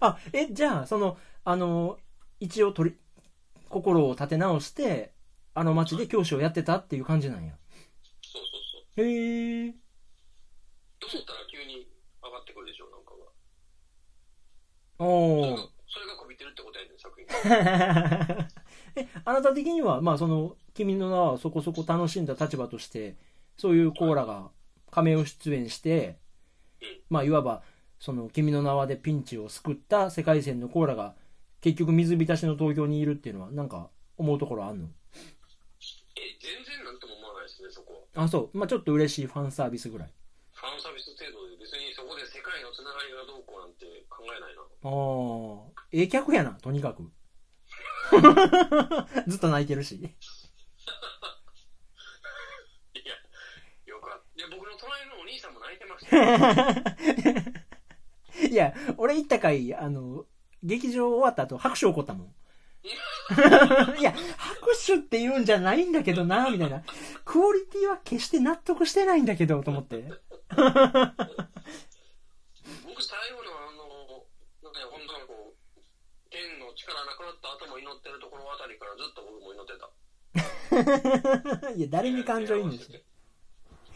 [0.00, 1.98] あ、え、じゃあ、その、あの、
[2.40, 2.96] 一応取り、
[3.68, 5.12] 心を立て直して、
[5.54, 7.54] あの街で教師をやってたっていう感じなんや。
[8.22, 9.06] そうそうそう。
[9.06, 9.72] へえ。
[10.98, 11.86] と思ったら急に
[12.22, 13.32] 上がってくるでしょ、なんかが。
[14.98, 17.26] おーそれが。、こびてるってことやねん、作品。
[19.02, 23.16] え、あなた的には、まあその、君の名はそこそこ楽しんだ立場として、
[23.56, 24.50] そういうコーラが
[24.90, 26.18] 仮面を出演して、
[26.80, 27.00] うん。
[27.10, 27.62] まあいわば、
[28.00, 31.14] その、君の名はでピンチを救った世界線のコーラが、
[31.60, 34.88] 結局水浸しの東京にいるっていうのは、なんか、思うところあんの？
[36.16, 38.24] え、全然なんとも思わないですね、そこは。
[38.24, 38.58] あ、そう。
[38.58, 40.12] まあちょっと嬉しいファンサービスぐらい。
[40.52, 44.62] ファンサービス程度で別にそこで世界のつながりがどうこうなんて考えないな。
[44.62, 47.10] ああ、ええ客やな、とにかく。
[49.26, 49.96] ずっと泣いてるし。
[49.96, 50.10] いや、
[53.86, 54.46] よかった。
[54.56, 57.52] 僕の隣のお兄さんも泣いてましたよ。
[58.50, 60.26] いや、俺行った回、あの、
[60.62, 62.34] 劇場終わった後拍手起こったもん。
[63.98, 66.82] いや、拍手って言うんじゃないんだけどな、みたいな。
[67.24, 70.02] クオリティは決して納得してないんだけど、と思って。
[70.02, 70.62] 僕
[73.02, 74.26] 最後のあの、
[74.62, 79.92] なんかね、本当にこう、剣の力なくなった後も祈ってるところあたりからずっと僕も祈ってた。
[81.76, 83.00] いや、誰に感情いいんですよ。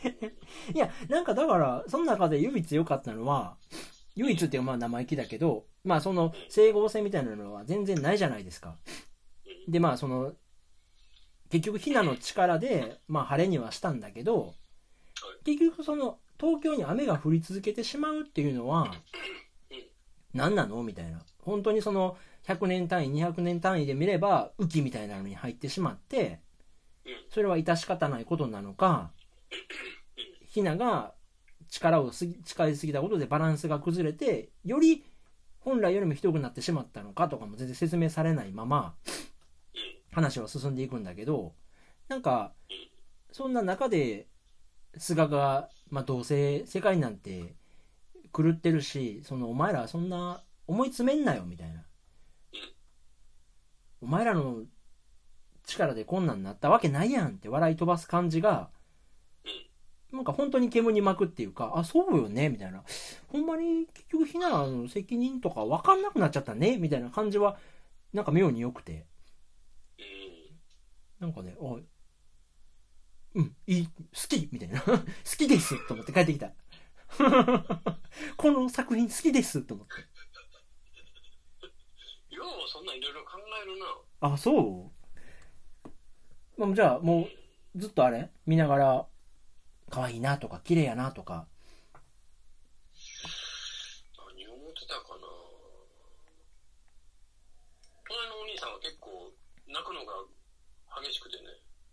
[0.74, 3.56] いや、なんかだから、その中で唯一良かったのは、
[4.14, 8.76] 唯一っていうまあ生意気だけど、まあその整合性みたいなのは全然ないじゃないですか。
[9.68, 10.34] でまあその、
[11.50, 14.54] 結局ひなの力で、まあ晴れにはしたんだけど、
[15.44, 18.92] 結局その東京に雨が降り続けてしまうっていうのは、
[20.34, 20.82] 何なの？
[20.82, 21.24] みたいな。
[21.38, 26.40] 本当にその100年単位、200年単位で見れば雨季みたいなのに入ってしまって、
[27.30, 29.12] それは致し方ないことなのか、
[30.46, 31.14] ひなが
[31.68, 35.04] 力を使いすぎたことでバランスが崩れて、より
[35.60, 38.94] 本来よりもひどくなってしまったのかとかも全然説明されないまま、
[40.12, 41.54] 話は進んでいくんだけど、
[42.08, 42.54] なんか、
[43.32, 44.28] そんな中で、
[44.96, 47.54] 菅が、まあどうせ世界なんて
[48.32, 51.85] 狂ってるし、そのお前らそんな思い詰めんなよみたいな。
[54.00, 54.64] お前らの
[55.64, 58.70] 力でこんなんなったわけないやんって笑い飛ばす感じが、
[60.12, 62.84] なんか本当に煙に巻くっていうか、あ、そうよねみたいな。
[63.28, 67.58] ほんまに結局ひなの責任とか分かんなくなっちゃったねみたいな感じは、
[68.12, 69.06] なんか妙に良くて。
[71.18, 71.84] なんかね、おい、
[73.34, 73.92] うん、いい、好
[74.28, 74.80] きみたいな。
[74.84, 74.96] 好
[75.36, 76.52] きですと思って帰ってきた。
[78.36, 79.94] この作品好きですと思って。
[82.36, 83.86] ようそんなんいろいろ考えるな。
[84.32, 84.92] あ、そ
[86.58, 86.60] う？
[86.60, 87.28] まあじゃあ、も
[87.74, 88.30] う、ずっとあれ？
[88.46, 89.06] 見ながら、
[89.90, 91.46] 可愛いなとか、綺麗やなとか。
[94.18, 95.26] 何を思ってたかな
[98.08, 99.32] 隣のお兄さんは結構
[99.68, 100.12] 泣くのが
[101.02, 101.44] 激しくてね、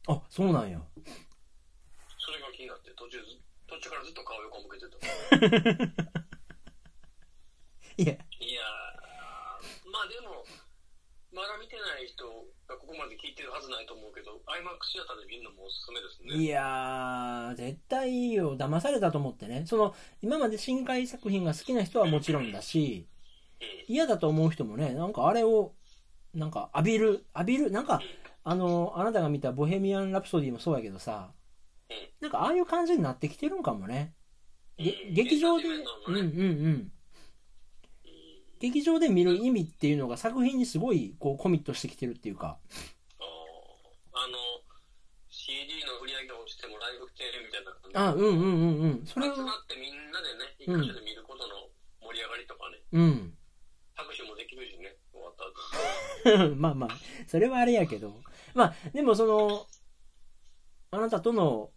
[0.07, 0.81] あ、そうなんや。
[2.19, 4.97] それが気になって途中ず、途中からずっと顔横向けてた。
[7.95, 8.61] いや、いや
[11.33, 12.25] まだ見てない人
[12.69, 16.43] がここまで聞いてるはずないと思うけど、IMAX シアターで見るのもおすすめですね。
[16.43, 18.55] いやー、絶対いいよ。
[18.55, 19.65] 騙されたと思ってね。
[19.65, 23.07] その、今まで深海作品が好きな人はもちろんだし、
[23.59, 23.93] うん。
[23.93, 25.73] 嫌だと思う人もね、なんかあれを、
[26.35, 28.01] なんか浴びる、浴びる、なんか、
[28.43, 31.31] あの、あなたが見たボヘミアン・ラプソディもそうやけどさ、
[32.21, 34.13] なんかああいう感じになってきてるんかもね。
[34.77, 35.65] 劇場で、
[36.07, 36.91] うんうんうん。
[38.63, 42.57] 劇場で見る意味っていうのが作品にすごいこうコミットしてきてるっていうか。
[43.19, 44.37] あの、
[45.27, 47.99] CD の売り上げが落ちてもライブ来てみたいな感じで。
[47.99, 49.05] あ、うんうんうんうん。
[49.05, 51.67] それは集、まってみんなでね、一箇所で見ることの
[52.07, 53.33] 盛り上がりとかね、うん。
[53.95, 55.35] 拍手もできるしね、終わっ
[56.23, 56.55] た後。
[56.55, 56.89] まあまあ、
[57.27, 58.23] それはあれやけど。
[58.53, 59.67] まあ、でもその、
[60.91, 61.71] あなたとの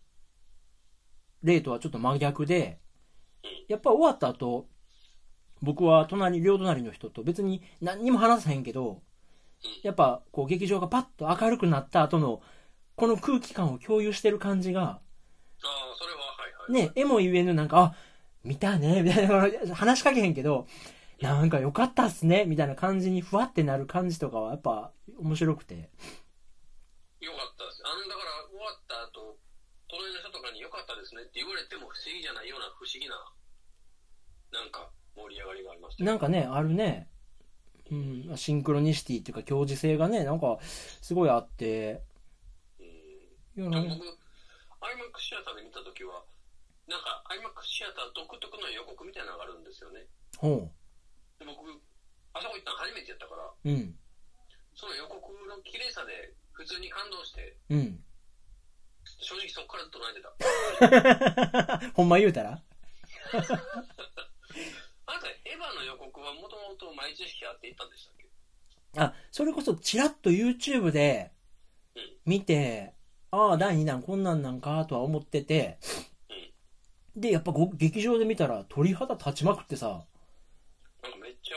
[1.42, 2.78] 例とはちょっと真逆で、
[3.66, 4.68] やっぱ終わった後、
[5.62, 9.02] 僕は隣、両隣の人と別に何にも話さへんけど、
[9.82, 12.42] やっぱこう劇場がパッと明るくなった後の、
[12.94, 15.00] この空気感を共有してる感じが、あ
[15.62, 16.86] あ、それは、はいはい。
[16.86, 17.94] ね、絵も言えぬなんか、あ、
[18.44, 20.66] 見たね、みたいな、話しかけへんけど、
[21.20, 25.74] なんか良かったっすね、みたいな感じにふわってなる感じとかはやっぱ面白くて。
[25.74, 27.82] よかったです。
[27.84, 29.38] あの、だから終わった後、
[29.88, 33.16] 隣の人とかに良かったですねって言われても不思議じゃないような不思議な、
[34.52, 37.08] なんか盛り上がりがありましたよなんかね、あるね。
[37.90, 40.58] うん、シンクロニシティっていうか、共時性がね、なんか、
[41.00, 42.02] すごいあって、
[42.78, 42.96] うん
[43.56, 44.06] いや、なんかでも僕、
[44.84, 46.22] IMAX シアターで見たときは、
[46.86, 50.06] なんか IMAX シアター独特の予告みたいなのがあるんですよね。
[50.36, 50.68] ほ
[51.38, 51.64] で僕、
[52.34, 53.56] あそこ行ったの初めてやったから、う。
[53.64, 53.94] うん。
[54.74, 58.04] その予告の綺麗さで普通に感動して、うん。
[59.20, 61.92] 正直そこからずっと泣いてた。
[61.96, 62.62] ほんま言うたら？
[65.06, 68.26] あなた、エヴァの予告はもともと前知識あって言ったんでしたっけ？
[68.98, 71.30] あ、それこそチラッと YouTube で
[72.24, 72.94] 見て、
[73.30, 75.78] ああ、第2弾こんなんなんかとは思ってて、
[77.14, 80.04] で、やっぱご劇場で見たら鳥肌立ちまくってさ、
[81.02, 81.56] なんかめっちゃ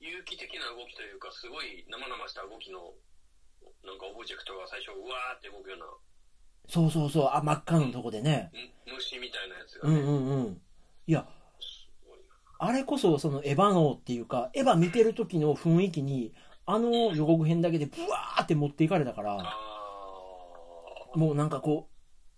[0.00, 2.94] 有機的な動きというか、すごい生々した動きの、
[3.84, 5.84] なんかオブジェクトが最初、うわーって動くような、
[6.68, 8.50] そうそうそう、あ、真っ赤のとこでね。
[8.88, 10.62] ん虫みたいなやつがね、うんうんうん。
[11.06, 11.26] いや。
[12.58, 16.32] あれこそそのエヴァ脳っていうか、エヴァ見てる時の雰囲気に、
[16.66, 19.44] あの予告編だけでブワーって持っていかれたから、あ
[21.14, 21.88] もうなんかこ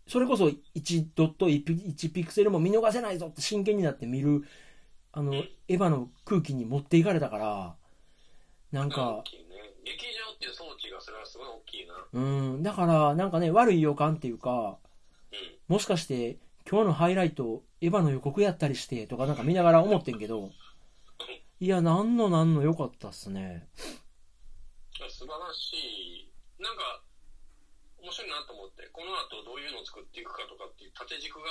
[0.06, 4.44] う、それこそ1ドット1ピ1ピクセルも見逃せないぞって真剣になって見る
[5.12, 7.74] あの、エヴァの空気に持っていかれたから、
[8.70, 9.24] なん大か。
[9.84, 11.94] 劇場っていう装置がそれはすごい大きいな。
[12.12, 12.20] う
[12.58, 14.78] ん、だから、なんかね、悪い予感っていうか、
[15.32, 15.74] うん。
[15.74, 16.38] もしかして、
[16.70, 20.50] 今日のハイライト、エヴァの予告やったりして、とかなんか見ながら思ってんけど、
[21.58, 23.66] いや、なんのなんの良かったっすね。
[25.08, 26.62] 素晴らしい。
[26.62, 27.02] なんか、
[28.00, 31.44] 面白いなと思って、この後どういうのを作っていくかとかっていう縦軸が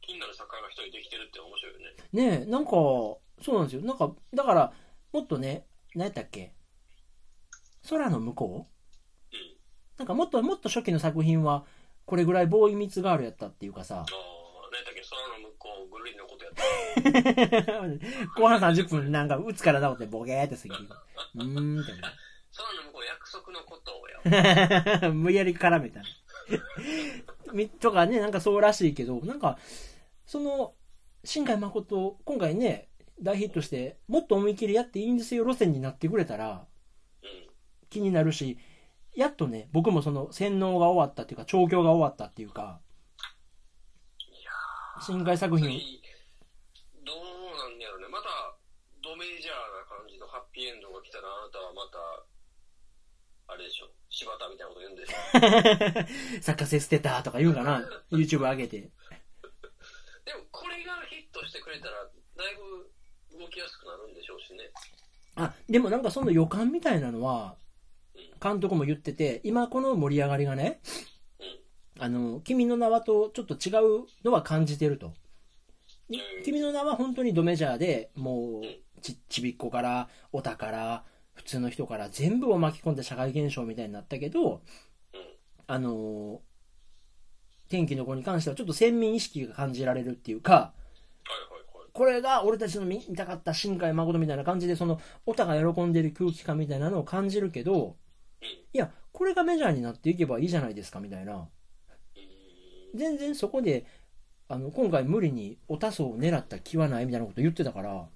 [0.00, 1.84] 気になる作家が一人できてるって面白いよね。
[2.38, 3.82] ねえ、なんか、そうなんですよ。
[3.82, 4.72] なんか、だから、
[5.12, 6.54] もっとね、何やったっけ？
[7.90, 9.36] 空の向こう？
[9.36, 9.56] うん。
[9.98, 11.66] なんかもっともっと初期の作品は、
[12.06, 14.37] これぐらいボーイミツガールやったっていうかさ、あ
[14.68, 17.72] あ、何だっけ、空の向こう、ぐるりのことやった。
[18.40, 20.76] 後半30分なんか、うつから治ってボケーって過ぎる。
[21.34, 25.00] うーんって空の向こう、約束のことをや。
[25.00, 25.08] ね。
[25.14, 26.02] 無理やり絡めた。
[27.52, 29.58] みとかね、なんかそうらしいけど、なんか、
[30.26, 30.74] その、
[31.24, 32.88] 新海誠、今回ね、
[33.20, 36.66] 大ヒットして、もっと思い切りやっていいんですよ路線になってくれたら、
[37.22, 37.28] うん。
[37.90, 38.58] 気になるし、
[39.14, 42.80] やっとね、僕もその洗脳が終わったっていうか、調教が終わったっていうか、
[45.00, 45.68] 新海作ー、品
[47.04, 47.16] どう
[47.56, 48.08] なんやろね。
[48.08, 48.28] また、
[49.02, 56.42] ドメジャーな感じのハッピーエンドが来たら、あなたはまた、あれでしょ、柴田みたいなこと言うんでしょ。
[56.42, 57.80] 作家性捨てたとか言うんかな
[58.10, 58.80] ?YouTube 上げて。
[58.80, 58.88] で
[60.34, 64.70] も、これがヒットしてくれたら、だいぶ動きやすくなるんでしょうしね。
[65.36, 67.56] あ、でもなんかその予感みたいなのは、
[68.42, 71.17] 監督も言ってて、今この盛り上がりがね、うん。
[71.98, 73.72] あの、君の名はとちょっと違
[74.02, 75.12] うのは感じてると。
[76.44, 84.60] 君の名は本当にドメジャーで、もう、ち、ちびっこから、オタから、普通の人から全部を巻き込んで社会現象みたいになったけど、うん。
[85.68, 86.40] あの
[87.68, 90.72] 天気の子に関してはちょっと先民意識が感じられるっていうか。
[91.92, 97.96] これが俺たちの見見たかった新海誠みたいな感じで、その、オタが喜んでる空気感みたいなのを感じるけど、
[98.40, 98.46] うん。
[98.72, 101.48] いや、これがメジャーになっていけばいいじゃないですかみたいな。
[102.94, 103.86] う全然そこで、
[104.48, 108.08] あの、今回無理にオタ層を狙った気はないみたいなこと言ってたから。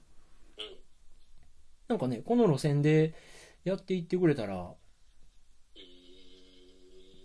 [1.88, 3.14] なんかね、この路線で
[3.64, 4.74] やっていってくれたら、う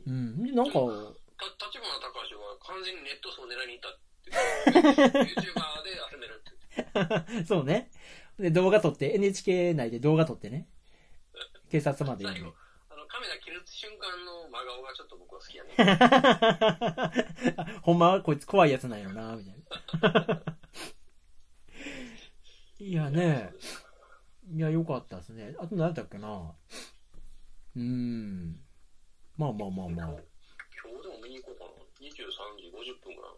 [0.07, 4.31] うん、でなんか、た立花隆は完全にネット層を狙いに行ったって。
[5.31, 6.41] YouTuber で集める
[7.31, 7.45] って。
[7.45, 7.91] そうね。
[8.39, 10.67] で、動画撮って、NHK 内で動画撮ってね。
[11.69, 12.55] 警察まで呼んで最後。、あの、
[13.07, 15.73] カメラ切る瞬間の真顔がちょっと僕は好きやね。
[17.81, 19.55] ほんまはこいつ怖いやつなんやろな、みたい
[20.01, 20.43] な。
[22.79, 23.53] いやね、
[24.51, 25.55] いや、よかったですね。
[25.59, 26.55] あと何だったっけな。
[27.75, 28.59] うーん。
[29.35, 30.07] まあまあまあまあ。
[30.07, 31.71] 今日でも見に行こうかな。
[31.99, 32.11] 23
[32.57, 33.31] 時50分ぐらい。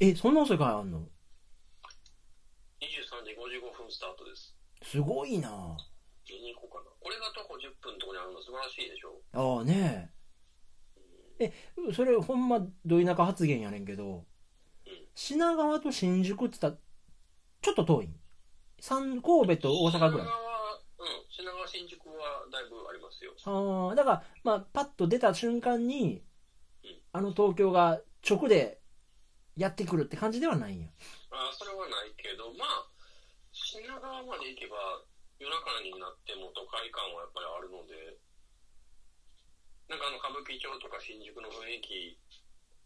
[0.00, 1.00] え、そんな遅いからあんの
[2.80, 4.54] ？23時55分スタートです。
[4.82, 5.76] すごいな
[6.28, 6.90] 見に行こうかな。
[7.00, 9.20] これが徒歩10分のとこにあるの素晴らしいでしょ？
[9.32, 10.12] ああね
[11.40, 11.52] え。
[11.88, 14.26] え、それほんま、ど田舎発言やねんけど、
[15.14, 16.82] 品川と新宿って言ったら、
[17.62, 18.08] ちょっと遠い
[18.80, 20.26] 三神戸と大阪ぐらい品。
[20.26, 22.14] 川、うん、品川新宿は
[22.52, 23.32] だいぶありますよ。
[23.44, 26.22] ああ、だから、まあ、パッと出た瞬間に
[26.84, 28.80] うん、あの東京が直で
[29.56, 30.88] やってくるって感じではないんや。
[31.30, 32.86] あそれはないけど、まあ、
[33.52, 34.76] 品川まで行けば、
[35.38, 38.18] 夜中になっても都会感はやっぱりあるので、
[39.88, 42.18] なんかあの歌舞伎町とか新宿の雰囲気、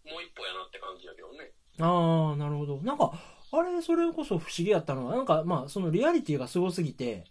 [0.04, 1.52] もう一歩やなって感じだけどね。
[1.80, 2.80] ああ、なるほど。
[2.82, 3.12] なんか、
[3.52, 7.24] あれ、それこそ不思議やったのは、なんか、まあ、そのリアリティがすごすぎて、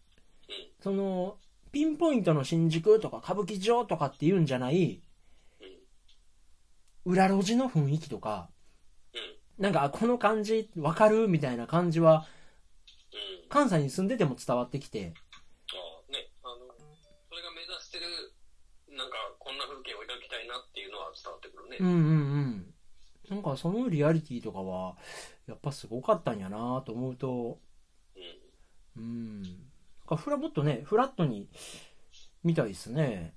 [0.49, 0.55] うん。
[0.81, 1.37] その、
[1.71, 5.01] ピンポイントの新宿とか歌舞伎町とかっていうんじゃない、
[7.05, 7.13] うん。
[7.13, 8.49] 裏路地の雰囲気とか、
[9.13, 9.17] う
[9.61, 9.63] ん。
[9.63, 11.27] なんか、あこの感じわかる？
[11.27, 12.40] みたいな感じは、うん。
[13.51, 15.75] 関西に住んでても伝わってきて、あ
[16.09, 16.55] あ、ね、あの、
[17.29, 18.05] それが目指してる、
[18.95, 21.77] なんか、こんな風景を描きたいなっていうのは伝わってくるね。
[21.79, 22.73] うんうん
[23.29, 23.35] うん。
[23.35, 24.95] なんかそのリアリティとかは、
[25.47, 27.59] やっぱすごかったんやなと思うと、
[28.95, 29.03] うん。
[29.03, 29.41] うん。
[29.43, 29.53] なん
[30.07, 31.49] かフラ、もっとね、フラットに
[32.43, 33.35] 見たいですね。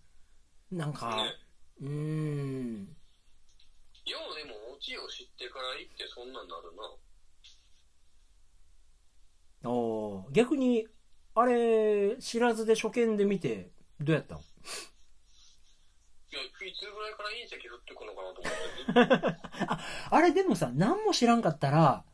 [0.70, 1.34] なんか、ね
[1.80, 2.96] うーん。
[4.06, 6.84] ようでも、オチを知ってから行ってそんなんなるな。
[9.64, 9.70] ああ、
[10.34, 10.88] 逆に、
[11.36, 13.70] あれ、知らずで初見で見て、
[14.00, 14.46] どうやったんいや、
[16.42, 18.52] いつぐらいから隕石降ってくのかなと思っ
[19.38, 19.44] て。
[20.10, 22.04] あれでもさ、何も知らんかったら、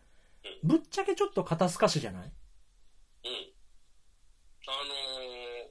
[0.63, 2.25] ぶっちゃけちょっと肩透かしじゃない？
[2.25, 2.33] うん。
[4.69, 5.71] あのー、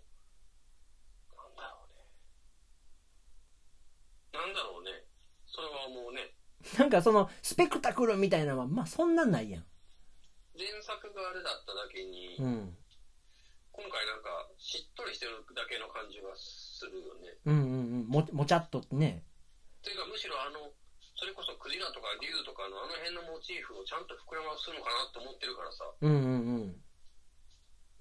[1.37, 2.09] なんだろうね。
[4.33, 5.05] なんだろうね。
[5.45, 6.33] それはもうね。
[6.79, 9.65] なんかその、スペクタクルみたいなのは、まあそんなんないやん。
[10.59, 12.75] 前作があれだっただけに、うん。
[13.71, 14.27] 今回なんか、
[14.59, 17.31] しっとりしてるだけの感じがするよね。
[17.47, 18.07] うんうんうん。
[18.11, 19.23] も、もちゃっとね。
[19.79, 20.67] というか、むしろあの、
[21.15, 26.83] それこそクジラとか竜とかのあの辺のモチーフをちゃんと膨らますのかなと思ってるからさ、うんうんうん。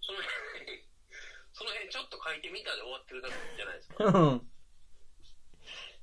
[0.03, 0.83] その辺、
[1.55, 4.03] その辺ちょっと書いてみたで終わってるだけじゃないですか。
[4.03, 4.51] うん。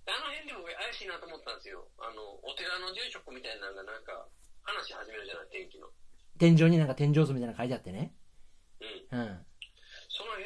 [0.07, 1.87] あの辺でも怪しいなと思ったんですよ。
[1.99, 4.27] あの、お寺の住職みたいなのがなんか、
[4.63, 5.91] 話し始めるじゃない、天気の。
[6.37, 8.13] 天井になんか天井図みたいなの書いてあってね。
[9.11, 9.19] うん。
[9.19, 9.45] うん。
[10.09, 10.45] その辺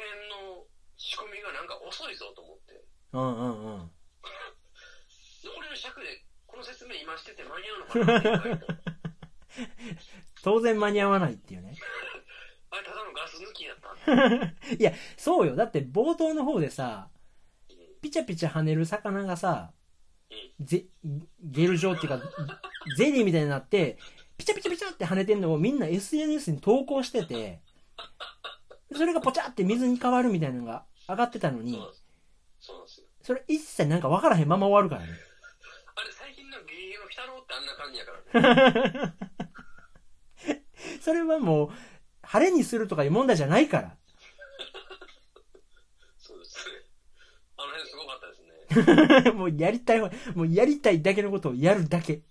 [0.54, 0.66] の
[0.96, 2.84] 仕込みがなんか遅いぞと思って。
[3.12, 3.90] うんうんうん。
[5.44, 8.52] 残りの尺で、この説明今してて間に合うのかなってい
[10.42, 11.74] 当然間に合わないっていうね。
[12.70, 15.56] あれ、ただのガス抜きやったんいや、そうよ。
[15.56, 17.20] だって冒頭の方でさ、うん
[18.00, 19.74] ピチャピチャ跳ねる魚がさ
[20.30, 20.86] うん、ゼ、
[21.42, 22.20] ゲル状っていうか、
[22.96, 23.98] ゼリーみたいになって、
[24.40, 27.60] ピチャピチャピチャって跳ねてんのをみんな SNS に投稿してて、
[28.90, 31.72] それがポチャって水に変わるみたいなのが上がってたのに
[32.58, 33.02] そうなん、です。
[33.22, 35.08] それ一切なんか分からへんまま終わるからね。
[35.94, 39.14] あれ、最近のゲゲゲの鬼太郎ってあんな感じやからね。
[41.04, 41.70] それはもう、
[42.22, 43.96] 晴れにするとかいう問題じゃないから。
[46.16, 46.72] そうですね。
[47.58, 48.34] あの辺すごかったで
[49.22, 49.32] すね。
[49.36, 52.22] もうやりたいわ、もうやりたいだけのことをやるだけ。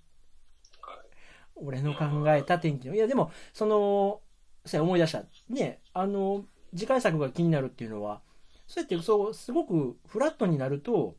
[1.65, 1.79] はい。
[1.79, 2.95] 俺の考えた天気の。
[2.95, 4.21] いや、でも、その、
[4.65, 5.23] そうや思い出した。
[5.49, 6.45] ね、あの、
[6.75, 8.21] 次回作が気になるっていうのは、
[8.67, 11.15] そうやって、そう、すごくフラットになると、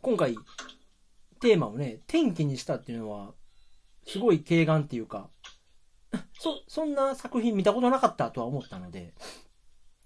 [0.00, 0.36] 今回、
[1.40, 3.34] テーマをね、天気にしたっていうのは、
[4.06, 5.30] すごい軽眼っていうか、
[6.38, 9.14] そ、そんな作品見たことなかったとは思ったので、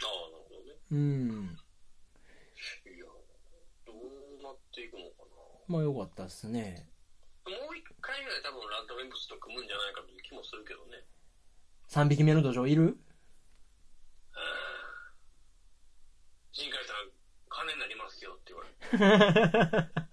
[0.03, 0.79] ああ、なるほどね。
[0.91, 1.59] うん、
[2.87, 3.07] いや、
[3.87, 5.25] どうなっていくのか
[5.69, 5.77] な。
[5.77, 6.89] まあよかったですね。
[8.35, 11.07] らい多分ラッドウィンプスと組むんじゃないかという気もするけどね。
[11.89, 12.99] 3匹目の土壌いる？
[16.51, 17.11] 新海さん、
[17.49, 18.75] 金になりますよって言われて。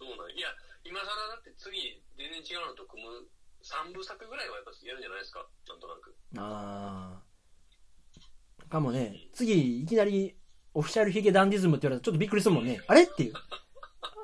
[0.00, 0.48] どうなんいや、
[0.84, 3.28] 今更だって次、全然違うのと組む
[3.62, 6.16] 3部作ぐらいはやっぱやるんじゃないですか、なんとなく。
[6.38, 8.68] ああ。
[8.68, 10.36] かもね、次、いきなり、
[10.74, 12.82] オフィシャルヒゲダンディズムって言われたらちょっとびっくりするもんね。
[12.86, 13.04] あれ？
[13.04, 13.34] っていう。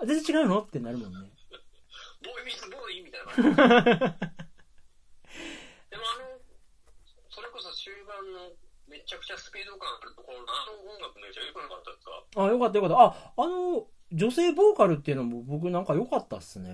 [0.02, 0.62] あ全然違うの？
[0.62, 1.18] ってなるもんね。
[2.22, 3.50] ボーイミスボーイみたいな感じ。
[5.90, 6.38] でもあの、
[7.28, 8.52] それこそ終盤の
[8.86, 12.24] めちゃくちゃスピード感あるところのあの音楽めっちゃ良くなかったですか？
[12.36, 13.00] あ、よかったよかった。
[13.02, 16.68] あ、あの、女性ボーカルっていうのも僕なんか良かったっすね。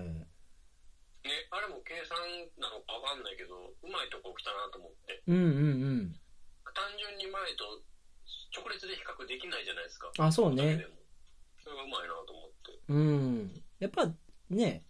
[1.23, 2.17] ね、あれも計算
[2.57, 5.23] なのかわかんないけど、うまいとこ来たなと思って。
[5.27, 5.49] うんうんう
[6.07, 6.21] ん。
[6.73, 7.83] 単純に前と
[8.55, 10.11] 直列で比較できないじゃないですか。
[10.19, 10.85] あ、そうね。
[11.63, 12.48] それがうまいなと思って。
[12.89, 13.51] うん。
[13.79, 14.11] やっぱ
[14.49, 14.83] ね、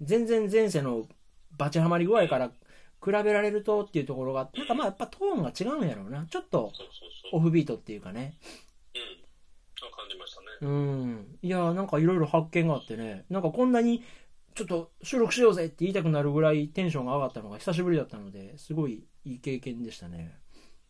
[0.00, 1.06] 全然前世の
[1.56, 2.48] バチハマり具合から
[3.04, 6.26] 比べられるとっていうところが、なんかまあやっぱトーンが違うんやろうな。
[6.26, 6.72] ちょっと。
[7.32, 8.36] オフビートっていうかね。
[8.94, 9.26] うん。
[9.90, 10.46] 感じましたね。
[10.60, 11.38] うん。
[11.42, 14.04] いや、なんかいろいろ発見があってね、なんかこんなに、
[14.54, 20.38] ちょっと収録しようぜって言いたくなるぐらいテンションが上がったのが久しぶりだったので、すごいいい経験でしたね。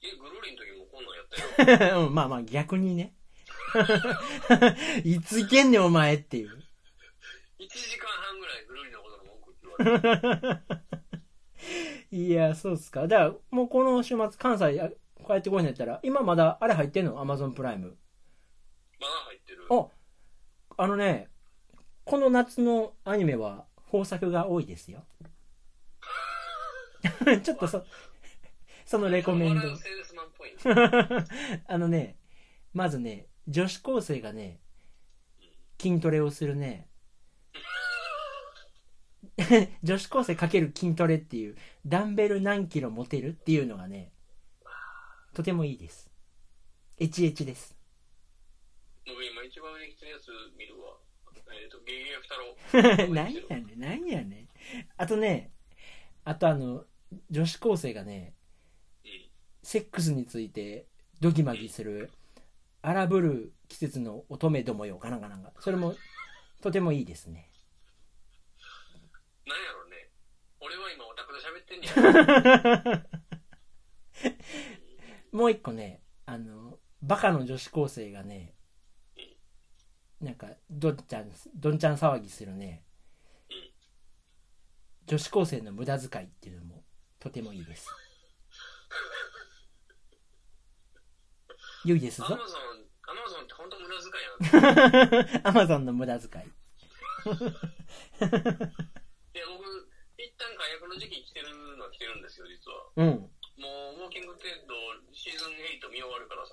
[0.03, 2.07] え、グローリーの時もこんなんやったよ。
[2.07, 3.14] うん、まあまあ逆にね。
[5.05, 6.51] いついけんねんお前っていう。
[7.59, 10.97] 1時間半ぐらいグローリーのことの文句って言われて。
[12.17, 13.09] いや、そうっすか。
[13.09, 14.89] じゃあ、もうこの週末関西あ
[15.27, 17.97] 帰ってこいんやったら、今まだあれ入ってんの ?Amazon プライム。
[19.01, 19.67] まだ入ってる。
[19.71, 19.89] あ、
[20.77, 21.29] あのね、
[22.05, 25.05] この夏のアニメは豊作が多いですよ。
[27.43, 27.85] ちょっとそ、
[28.85, 29.69] そのレコメンド。
[31.67, 32.17] あのね、
[32.73, 34.61] まずね、女子高生がね、
[35.81, 36.89] 筋トレをするね、
[39.83, 44.13] 女子高生かける筋トレっていう、ダンベル何キロ持てるっていうのがね、
[45.35, 46.11] とてもいいです。
[46.99, 47.77] エチエチです。
[49.07, 50.29] 僕今一番上に来てるやつ
[50.59, 50.97] 見るわ。
[51.53, 53.15] えっ、と、ゲゲゲ太郎。
[53.15, 54.49] 何やねん、何やねん。
[54.97, 55.53] あとね、
[56.25, 56.87] あとあの、
[57.31, 58.35] 女子高生がね、
[59.05, 59.11] うん。
[59.63, 60.87] セックスについて
[61.21, 62.11] ドギマギする
[62.87, 65.97] 荒ぶる季節の乙女どもよかなんかなんかそれも
[66.62, 67.51] とてもいいですね。
[69.45, 70.12] なんやろね。
[70.61, 73.03] 俺は今オタクで喋ってんね
[74.22, 74.32] や。
[75.37, 78.55] もう一個ねあのバカの女子高生がね
[80.20, 82.84] なんかどんちゃんどんちゃん騒ぎするね。
[83.51, 83.66] うん
[85.07, 86.84] 女子高生の無駄遣いっていうのも
[87.20, 87.89] とてもいいです。
[91.84, 92.37] 良いですぞ
[95.45, 96.49] アマゾンの無駄遣いい
[97.28, 97.34] や、
[99.49, 102.89] 僕、一旦解約のる時期来てるのは来てるんですよ、実は。
[102.97, 103.07] うん。
[103.07, 103.30] も
[103.97, 104.74] う、ウォーキングデッド
[105.12, 106.47] シーズン8見終わるから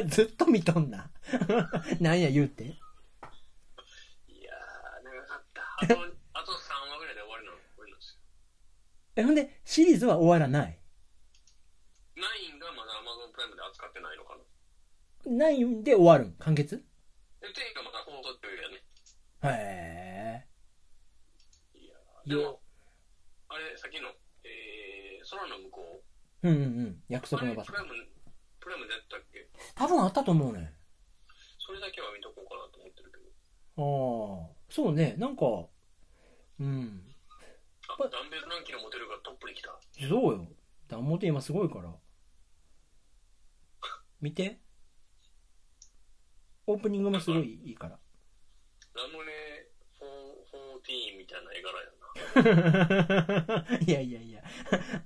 [0.00, 0.06] さ。
[0.08, 1.10] ずっと見とんな。
[2.00, 2.64] なんや言うて。
[2.64, 5.62] いやー、長かった。
[5.82, 5.94] あと、
[6.32, 8.18] あと3話ぐらいで終わりなの、終わりなんですよ。
[9.16, 10.78] え、ほんで、シリーズは終わらない
[12.16, 14.42] ？9がまだ Amazon プライムで扱ってないのかな。
[15.26, 16.34] 9で終わるん？
[16.38, 16.84] 完結？
[17.46, 18.82] で、10がまだ放送中やね。
[19.44, 20.44] へ
[21.78, 21.94] いや
[22.26, 22.26] え。
[22.26, 22.60] ーでも、
[23.48, 24.08] あれ、さっきの、
[24.44, 26.02] えー、空の向こ
[26.42, 27.02] うんうんうん。
[27.08, 27.28] 約う。
[27.30, 27.78] 束の場所プ。
[27.78, 27.92] ライム、
[28.60, 29.48] プライムでやったっけ？
[29.74, 30.74] 多分あったと思うね。
[31.58, 34.46] それだけは見とこうかなと思ってるけど。
[34.48, 34.56] ああ。
[34.70, 35.14] そうね。
[35.18, 35.44] なんか、
[36.58, 37.14] うん。
[37.88, 39.78] あ、ダンベル何キロ持てるかトップに来た。
[40.08, 40.48] そうよ。
[40.88, 41.94] ダンモテ今すごいから。
[44.20, 44.60] 見て。
[46.66, 47.98] オープニングもすごいいいから。
[48.94, 49.32] ラムネ
[50.00, 53.66] 14みたいな絵柄やな。
[53.86, 54.42] いやいやいや。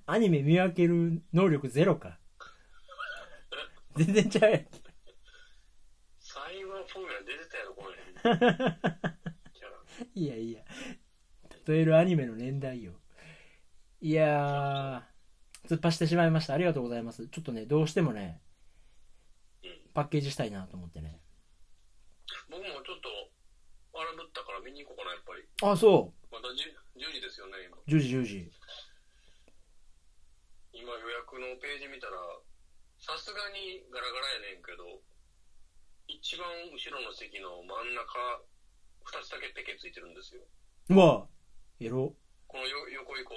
[0.06, 2.18] アニメ見分ける能力ゼロか。
[3.96, 4.66] 全然ちゃうやん。
[6.90, 7.84] フォーミュラ出てたやろ、こ
[10.14, 10.64] いやいや。
[11.66, 12.94] 例えるアニメの年代よ。
[14.00, 16.54] いやー、突っ走ってしまいました。
[16.54, 17.28] ありがとうございます。
[17.28, 18.40] ちょっとね、どうしてもね、
[19.62, 19.70] うん。
[19.94, 21.20] パッケージしたいなと思ってね。
[22.70, 23.10] 僕もちょっと、
[23.90, 25.42] 荒ぶったから見に行こうかな、やっぱり。
[25.66, 27.74] あ、そまた 10, 10時ですよね、今。
[27.74, 27.82] う。
[27.90, 28.46] 10時10時。
[30.70, 32.14] 今予約のページ見たら、
[33.02, 35.02] さすがにガラガラやねんけど、
[36.06, 38.14] 一番後ろの席の真ん中、
[39.02, 40.42] 二つだけペケついてるんですよ。
[40.90, 41.26] うわ、
[41.80, 42.14] エロ。
[42.46, 43.34] このよ横行こ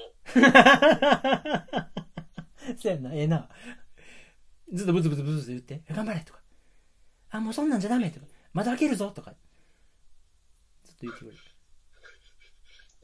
[2.78, 3.50] そ やんな、ええな。
[4.74, 6.42] ずっとブツブツブツ言って、頑張れとか。
[7.30, 8.28] あ、もうそんなんじゃダメとか。
[8.54, 9.34] 窓開けるぞとか。
[10.84, 11.38] ずっと言ってくれる。
[11.38, 11.54] う。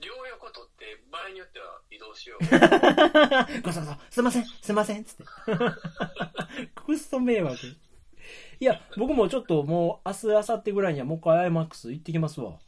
[0.02, 2.44] 両横取って、場合によっては移動しよう。
[3.62, 5.24] ごそごそ、すいません、すいません、つって。
[6.76, 7.58] くっそ迷惑。
[8.60, 12.52] いや、僕もちょっともう明日、明後日ぐらいにはもう一回 IMAX 行ってきますわ。
[12.52, 12.60] あ、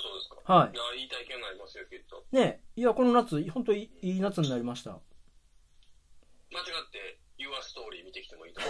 [0.00, 0.52] そうですか。
[0.52, 2.24] はいや、いい体験になりますよ、きっと。
[2.32, 2.36] い。
[2.36, 4.90] ねいや、この夏、本当にいい夏になりました。
[6.50, 7.15] 間違って、
[7.76, 8.68] Your Story 見てきてもいいと思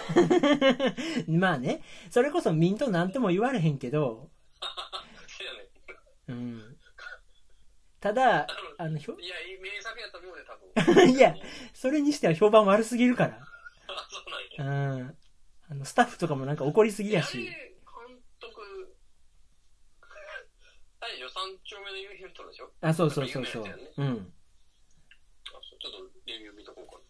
[1.28, 1.30] う。
[1.38, 4.30] まあね、それこそミントなんとも言われへんけど、
[5.26, 5.68] そうやね。
[6.28, 6.76] うん。
[8.00, 8.46] ただ、
[8.78, 10.56] あの、ひょいや、いい名作やと思うで、多
[11.02, 11.10] 分。
[11.16, 11.34] いや
[11.72, 13.40] それにしては評判悪すぎるから。
[13.88, 14.20] あ、 そ
[14.64, 15.04] うなんうや。
[15.04, 15.18] ん。
[15.70, 17.38] あの、スタッフとかもなんか怒りすぎやし。
[17.38, 17.52] 監
[18.38, 18.96] 督、
[21.00, 21.96] あれでしょ、三丁目の
[22.50, 22.72] でしょ？
[22.80, 23.64] あ、そうそうそうそう。
[23.64, 23.68] う
[24.04, 24.32] ん。
[25.48, 26.64] あそうちょっとレビュー見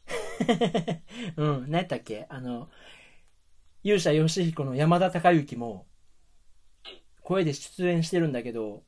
[1.37, 1.71] うん。
[1.71, 2.27] 何やったっけ？
[2.29, 2.69] あの、
[3.83, 5.87] 勇者ヨシヒコの山田孝之も、
[7.23, 8.85] 声で出演してるんだけど、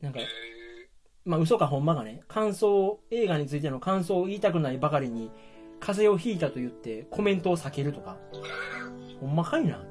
[0.00, 0.18] なんか
[1.24, 5.30] まあ嘘かほんまがね、感想、映画についての感想を言いたくないばかりに、
[5.78, 8.18] 風邪をひいたと言ってコメントを避けるとか。
[9.20, 9.84] ほんまかいな？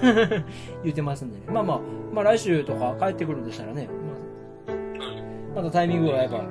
[0.84, 1.46] 言ってますんでね。
[1.48, 1.80] まあまあ、
[2.12, 4.07] まあ来週とか帰ってくるんでしたらね、まあ、
[5.58, 6.44] またタイミングが合えば、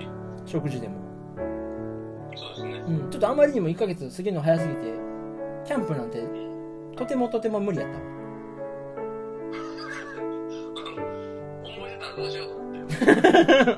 [0.46, 0.96] 食事でも。
[2.36, 2.84] そうですね。
[2.86, 4.82] うん、ちょっとあまりにも1ヶ月過ぎるの早すぎて、
[5.64, 6.22] キャンプなんて、
[6.98, 8.04] とてもとても無理やったわ。
[11.64, 12.96] 思い出たらどうしようと思って。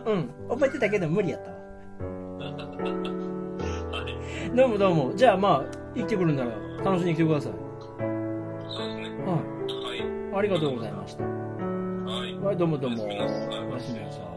[0.10, 1.58] うん、覚えてたけど無理やったわ。
[3.92, 4.10] は
[4.52, 4.58] い。
[4.58, 5.14] どうもどうも。
[5.16, 5.64] じゃあまあ、
[5.94, 6.50] 行ってくるんなら
[6.84, 7.52] 楽しんで来てください。
[7.52, 7.58] そ
[8.84, 9.26] うですね。
[9.28, 10.00] ははい。
[10.00, 10.02] い。
[10.36, 11.24] ありがとうございました。
[11.24, 11.30] は
[12.26, 12.34] い。
[12.40, 13.04] はい、どうもどうも。
[13.04, 14.29] おやすみなさい。